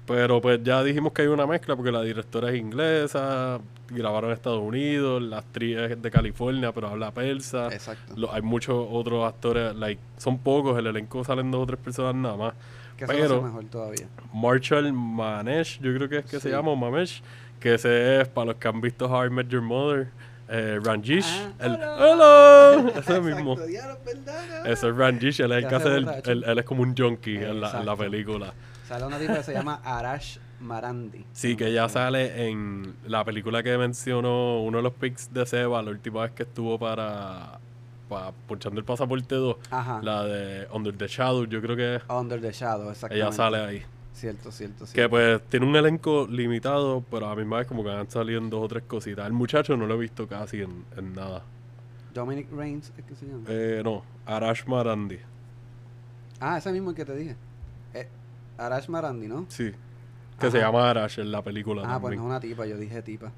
[0.05, 3.59] Pero pues ya dijimos que hay una mezcla porque la directora es inglesa,
[3.89, 7.69] grabaron en Estados Unidos, la actriz es de California pero habla persa.
[7.73, 8.13] Exacto.
[8.15, 12.13] Lo- hay muchos otros actores, like, son pocos, el elenco salen dos o tres personas
[12.13, 12.53] nada más.
[12.97, 14.07] Que eso lo pero- hace mejor todavía.
[14.33, 17.21] Marshall Manesh, yo creo que es que se llama Mamesh,
[17.59, 20.07] que ese es para los que han visto How I Met Your Mother,
[20.47, 23.55] eh, Ranjish, Ah, el hello, ese mismo.
[24.65, 27.37] Ese es Ranjish, él es el Que hace el- el- él es como un junkie
[27.37, 28.53] en la, en la película.
[28.87, 31.25] Sale una tipa que se llama Arash Marandi.
[31.33, 35.81] Sí, que ella sale en la película que mencionó uno de los pics de Seba
[35.81, 37.59] la última vez que estuvo para,
[38.09, 39.99] para ponchando el pasaporte 2, Ajá.
[40.03, 43.25] la de Under the Shadow, yo creo que Under the Shadow, exactamente.
[43.27, 43.83] ella sale ahí.
[44.13, 45.09] Cierto, cierto, Que cierto.
[45.09, 48.49] pues tiene un elenco limitado, pero a la misma vez como que han salido en
[48.49, 49.27] dos o tres cositas.
[49.27, 51.43] El muchacho no lo he visto casi en, en nada.
[52.13, 53.43] Dominic Reigns, ¿es que se llama?
[53.49, 55.19] Eh, no, Arash Marandi.
[56.39, 57.35] Ah, ese mismo el que te dije.
[57.93, 58.07] Eh,
[58.57, 59.45] Arash Marandi, ¿no?
[59.49, 59.71] Sí.
[60.39, 62.19] Que se llama Arash en la película Ah, pues también.
[62.21, 63.31] no es una tipa, yo dije tipa.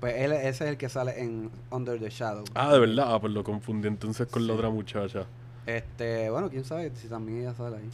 [0.00, 2.44] Pues él, ese es el que sale en Under the Shadow.
[2.54, 3.14] Ah, de verdad.
[3.14, 5.26] Ah, pues lo confundí entonces con la otra muchacha.
[5.64, 7.90] Este, bueno, quién sabe si también ella sale ahí.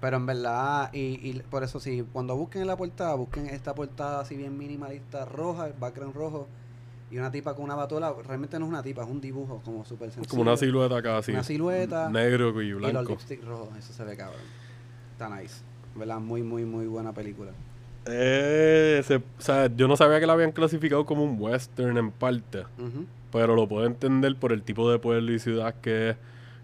[0.00, 3.74] Pero en verdad, y, y por eso sí, cuando busquen en la portada, busquen esta
[3.74, 6.48] portada así bien minimalista roja, el background rojo,
[7.10, 9.84] y una tipa con una batola, realmente no es una tipa, es un dibujo como
[9.84, 10.30] súper sencillo.
[10.30, 11.32] Como una silueta casi.
[11.32, 12.08] Una silueta.
[12.08, 13.10] Negro y Y los blanco.
[13.10, 14.40] lipstick rojos, eso se ve cabrón.
[15.12, 15.56] Está nice.
[15.94, 16.18] ¿Verdad?
[16.18, 17.50] Muy, muy, muy buena película.
[18.06, 22.10] Eh, se- o sea, yo no sabía que la habían clasificado como un western en
[22.10, 22.64] parte.
[23.32, 26.16] Pero lo puedo entender por el tipo de pueblo y ciudad que es.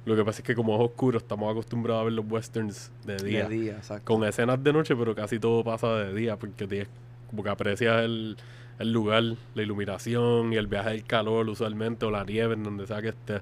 [0.05, 3.17] Lo que pasa es que como es oscuro, estamos acostumbrados a ver los westerns de
[3.17, 3.49] día.
[3.49, 3.83] De día.
[4.05, 6.89] Con escenas de noche, pero casi todo pasa de día, porque tienes,
[7.29, 8.37] como que aprecias el,
[8.79, 9.23] el lugar,
[9.55, 13.09] la iluminación y el viaje del calor usualmente, o la nieve en donde sea que
[13.09, 13.41] esté.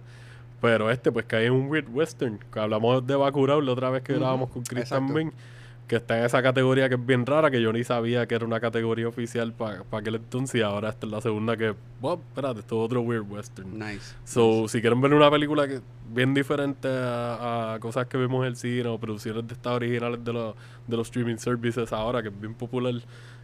[0.63, 2.39] Pero este, pues cae en un weird western.
[2.55, 5.07] Hablamos de Bacurau la otra vez que Ujú, grabamos con Chris exacto.
[5.07, 5.33] también.
[5.87, 8.47] Que está en esa categoría que es bien rara, que yo ni sabía que era
[8.47, 10.61] una categoría oficial para aquel entonces.
[10.61, 13.79] Y ahora esta es la segunda que, bueno, espérate, esto es otro weird western.
[13.79, 14.15] Nice.
[14.25, 15.81] So, si quieren ver una película que
[16.13, 20.25] bien diferente a, a cosas que vemos en el cine o producciones de estas originales
[20.25, 20.55] de, los
[20.87, 22.95] de los streaming services ahora, que es bien popular,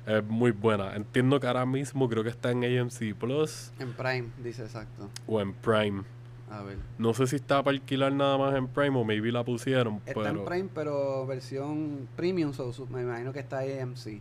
[0.07, 0.95] es muy buena.
[0.97, 5.11] Entiendo que ahora mismo creo que está en AMC Plus En Prime, dice exacto.
[5.27, 6.03] o en Prime.
[6.51, 6.79] A ver.
[6.99, 10.23] No sé si está para alquilar nada más en Prime o maybe la pusieron, Está
[10.23, 10.41] pero...
[10.41, 14.21] en Prime, pero versión premium, so, me imagino que está AMC.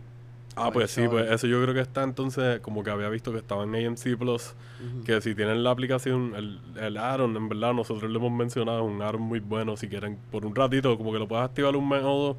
[0.56, 3.32] Ah, pues en sí, pues eso yo creo que está entonces, como que había visto
[3.32, 4.54] que estaba en AMC Plus,
[5.04, 8.94] que si tienen la aplicación, el, el Aaron, en verdad, nosotros le hemos mencionado, es
[8.94, 11.88] un Aaron muy bueno, si quieren, por un ratito, como que lo puedes activar un
[11.88, 12.36] mes o dos,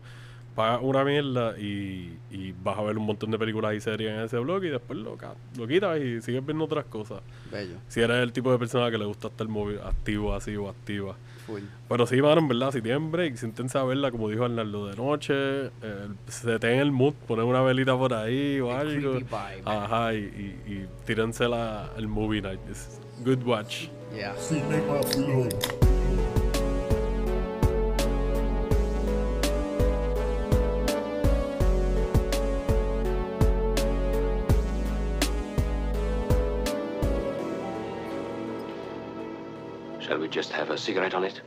[0.55, 4.19] pagas una mierda y, y vas a ver un montón de películas y series en
[4.21, 5.17] ese blog y después lo,
[5.57, 7.21] lo quitas y sigues viendo otras cosas.
[7.51, 7.75] Bello.
[7.87, 11.15] Si eres el tipo de persona que le gusta estar móvil, activo así o activa.
[11.47, 11.61] Full.
[11.89, 14.95] Pero sí, mano, en verdad, si tienen break, siéntense a verla, como dijo Arnaldo, de
[14.95, 15.33] noche,
[15.81, 19.13] eh, se ten el mood, poner una velita por ahí o El algo.
[19.13, 19.61] vibe.
[19.65, 22.59] Ajá, y, y, y tírense la, el movie night.
[22.69, 23.87] It's good watch.
[24.13, 24.35] Yeah.
[40.11, 41.39] Shall we just have a cigarette on it?